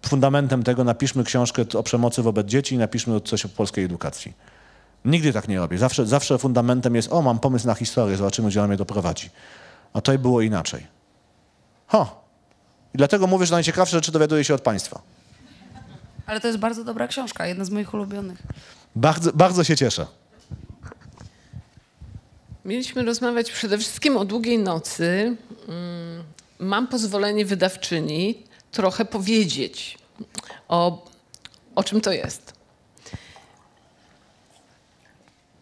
[0.07, 4.33] Fundamentem tego napiszmy książkę o przemocy wobec dzieci i napiszmy coś o polskiej edukacji.
[5.05, 5.79] Nigdy tak nie robię.
[5.79, 9.31] Zawsze, zawsze fundamentem jest, o, mam pomysł na historię, zobaczymy, gdzie ona mnie doprowadzi.
[9.93, 10.87] A to było inaczej.
[11.87, 12.07] Ha!
[12.95, 15.03] I dlatego mówię, że najciekawsze rzeczy dowiaduję się od państwa.
[16.27, 18.43] Ale to jest bardzo dobra książka, jedna z moich ulubionych.
[18.97, 20.07] Bardzo, bardzo się cieszę.
[22.65, 25.37] Mieliśmy rozmawiać przede wszystkim o długiej nocy.
[25.69, 26.25] Mm,
[26.59, 28.43] Mam pozwolenie wydawczyni
[28.73, 29.99] trochę powiedzieć
[30.69, 31.07] o,
[31.75, 32.53] o czym to jest.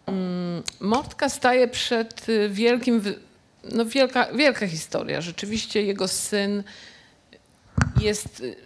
[0.06, 3.02] Mm, Mortka staje przed y, wielkim,
[3.64, 5.20] no wielka, wielka historia.
[5.20, 6.62] Rzeczywiście jego syn
[8.00, 8.56] jest y,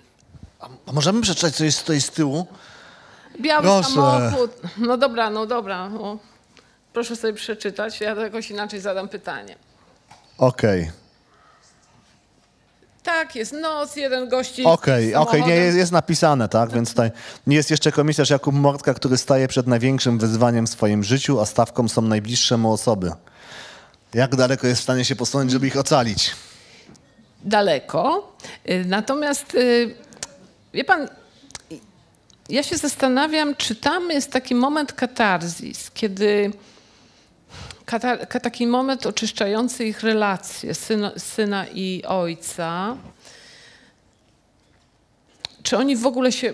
[0.86, 2.46] A możemy przeczytać, co jest tutaj z tyłu?
[3.40, 3.90] Biały Proszę.
[3.90, 4.50] samochód.
[4.76, 5.88] No dobra, no dobra.
[5.88, 6.18] No.
[6.92, 8.00] Proszę sobie przeczytać.
[8.00, 9.56] Ja jakoś inaczej zadam pytanie.
[10.38, 10.90] Okej,
[13.02, 14.64] Tak, jest noc, jeden gości.
[14.64, 15.64] okej, okej, nie, samochodem.
[15.64, 17.10] jest, jest napisane, tak, więc tutaj
[17.46, 21.46] nie jest jeszcze komisarz Jakub Mortka, który staje przed największym wyzwaniem w swoim życiu, a
[21.46, 23.12] stawką są najbliższe mu osoby.
[24.14, 26.30] Jak daleko jest w stanie się posunąć, żeby ich ocalić?
[27.44, 28.32] Daleko.
[28.70, 29.94] Y, Natomiast, y,
[30.74, 31.08] wie pan,
[32.48, 36.52] ja się zastanawiam, czy tam jest taki moment katarzis, kiedy
[37.84, 42.96] kata, ka- taki moment oczyszczający ich relacje syna, syna i ojca.
[45.62, 46.52] Czy oni w ogóle się,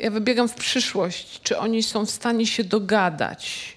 [0.00, 3.76] ja wybiegam w przyszłość, czy oni są w stanie się dogadać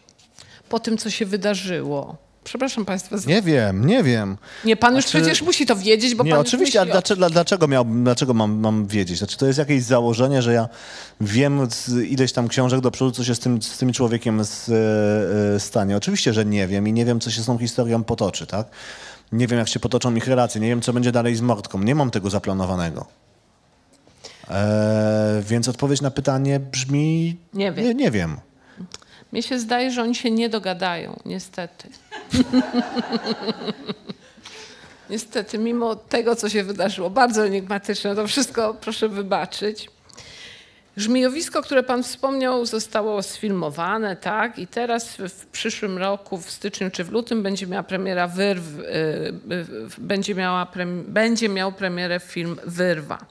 [0.69, 2.26] po tym, co się wydarzyło?
[2.47, 3.17] Przepraszam Państwa.
[3.17, 4.37] za- Nie wiem, nie wiem.
[4.65, 6.91] Nie, pan już Znaczy- przecież musi to wiedzieć, bo nie, pan już oczywiście, a myśli
[6.91, 9.17] o- dlaczego, dlaczego, miał, dlaczego mam, mam wiedzieć?
[9.17, 10.69] Znaczy, to jest jakieś założenie, że ja
[11.21, 14.69] wiem z ileś tam książek do przodu, co się z tym, z tym człowiekiem z,
[15.55, 15.97] e, stanie.
[15.97, 18.67] Oczywiście, że nie wiem i nie wiem, co się z tą historią potoczy, tak?
[19.31, 21.79] Nie wiem, jak się potoczą ich relacje, nie wiem, co będzie dalej z Mordką.
[21.83, 23.05] Nie mam tego zaplanowanego.
[24.49, 27.37] E, więc odpowiedź na pytanie brzmi...
[27.53, 27.85] Nie wiem.
[27.85, 28.37] Nie, nie wiem.
[29.31, 31.89] Mnie się zdaje, że oni się nie dogadają, niestety.
[35.09, 39.89] niestety, mimo tego, co się wydarzyło, bardzo enigmatyczne, to wszystko proszę wybaczyć.
[40.97, 44.59] Żmijowisko, które pan wspomniał, zostało sfilmowane, tak?
[44.59, 48.83] I teraz w, przyszłym roku, w styczniu czy w lutym, będzie miała premiera Wyrw, y,
[48.83, 49.65] y,
[49.97, 53.25] będzie, miała prem, będzie miał premierę film Wyrwa.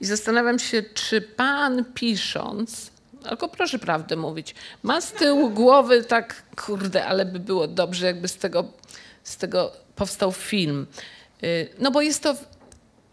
[0.00, 2.89] I zastanawiam się, czy pan pisząc,
[3.28, 8.28] tylko proszę prawdę mówić, ma z tyłu głowy tak, kurde, ale by było dobrze, jakby
[8.28, 8.64] z tego,
[9.24, 10.86] z tego powstał film.
[11.44, 12.34] Y, No bo jest to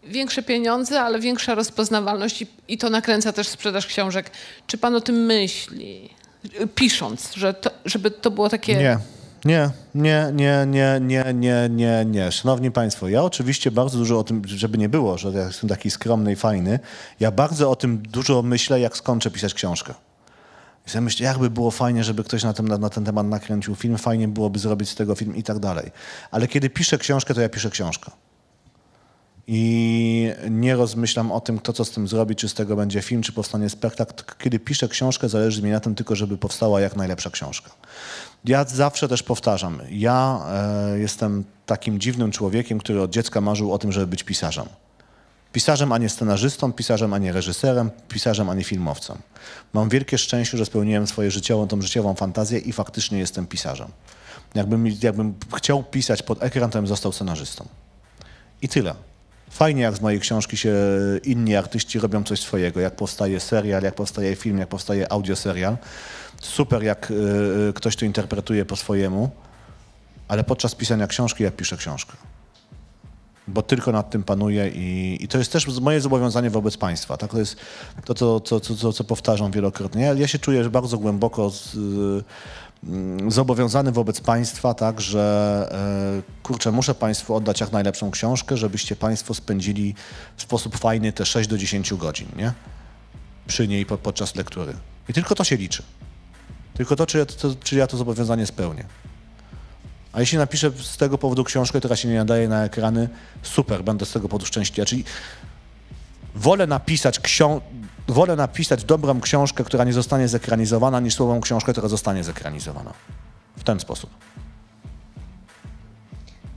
[0.04, 4.30] większe pieniądze, ale większa rozpoznawalność i, i to nakręca też sprzedaż książek.
[4.66, 6.10] Czy pan o tym myśli?
[6.60, 8.74] Y, Pisząc, że to, żeby to było takie...
[8.76, 8.98] Nie.
[9.44, 12.32] Nie, nie, nie, nie, nie, nie, nie, nie.
[12.32, 15.90] Szanowni Państwo, ja oczywiście bardzo dużo o tym, żeby nie było, że ja jestem taki
[15.90, 16.78] skromny i fajny,
[17.20, 19.94] ja bardzo o tym dużo myślę, jak skończę pisać książkę.
[20.86, 23.98] I sobie myślę, jakby było fajnie, żeby ktoś na na, na ten temat nakręcił film,
[23.98, 25.90] fajnie byłoby zrobić z tego film i tak dalej.
[26.30, 28.10] Ale kiedy piszę książkę, to ja piszę książkę.
[29.50, 33.22] I nie rozmyślam o tym, kto co z tym zrobi, czy z tego będzie film,
[33.22, 34.24] czy powstanie spektakl.
[34.38, 37.70] Kiedy piszę książkę, zależy mi na tym tylko, żeby powstała jak najlepsza książka.
[38.44, 43.78] Ja zawsze też powtarzam, ja e, jestem takim dziwnym człowiekiem, który od dziecka marzył o
[43.78, 44.66] tym, żeby być pisarzem.
[45.52, 49.18] Pisarzem, a nie scenarzystą, pisarzem, a nie reżyserem, pisarzem, a nie filmowcem.
[49.72, 53.88] Mam wielkie szczęście, że spełniłem swoją życiową, tą życiową fantazję i faktycznie jestem pisarzem.
[54.54, 57.68] Jakbym, jakbym chciał pisać pod ekran, to bym został scenarzystą.
[58.62, 58.94] I tyle.
[59.50, 60.74] Fajnie, jak z mojej książki się
[61.24, 65.76] inni artyści robią coś swojego, jak powstaje serial, jak powstaje film, jak powstaje audioserial.
[66.40, 69.30] Super, jak y, ktoś to interpretuje po swojemu,
[70.28, 72.12] ale podczas pisania książki ja piszę książkę.
[73.48, 77.16] Bo tylko nad tym panuję i, i to jest też moje zobowiązanie wobec państwa.
[77.16, 77.30] Tak?
[77.30, 77.56] To jest
[78.04, 80.02] to, co, co, co, co, powtarzam wielokrotnie.
[80.02, 82.24] Ja, ja się czuję że bardzo głęboko z, y,
[83.28, 85.68] zobowiązany wobec państwa, tak, że
[86.18, 89.94] e, kurczę, muszę państwu oddać jak najlepszą książkę, żebyście państwo spędzili
[90.36, 92.52] w sposób fajny te 6 do 10 godzin, nie?
[93.46, 94.74] Przy niej po, podczas lektury.
[95.08, 95.82] I tylko to się liczy.
[96.74, 98.84] Tylko to czy, ja to, czy ja to zobowiązanie spełnię.
[100.12, 103.08] A jeśli napiszę z tego powodu książkę, która się nie nadaje na ekrany,
[103.42, 104.86] super, będę z tego powodu szczęśliwy.
[104.86, 105.04] Czyli
[106.34, 107.60] wolę napisać, ksią-
[108.08, 112.92] wolę napisać dobrą książkę, która nie zostanie zekranizowana, niż słabą książkę, która zostanie zekranizowana.
[113.56, 114.10] W ten sposób.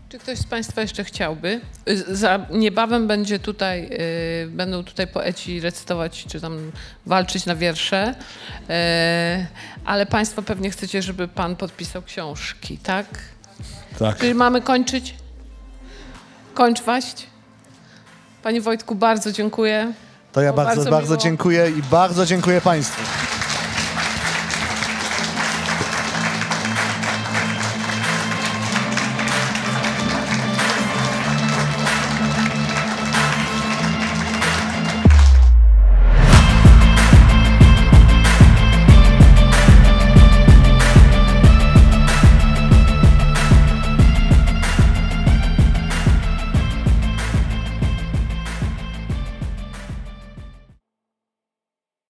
[0.10, 1.62] Czy ktoś z Państwa jeszcze chciałby?
[1.90, 3.90] Y, Za, niebawem będzie tutaj,
[4.46, 6.72] y, będą tutaj poeci recytować, czy tam
[7.06, 8.74] walczyć na wiersze, y,
[9.86, 13.06] ale Państwo pewnie chcecie, żeby Pan podpisał książki, tak?
[14.00, 14.18] Tak.
[14.18, 15.16] Czy mamy kończyć?
[16.54, 17.28] Kończ waść?
[18.44, 19.94] Panie Wojtku, bardzo dziękuję.
[20.32, 23.02] To ja Było bardzo, bardzo bardzo dziękuję i bardzo dziękuję Państwu.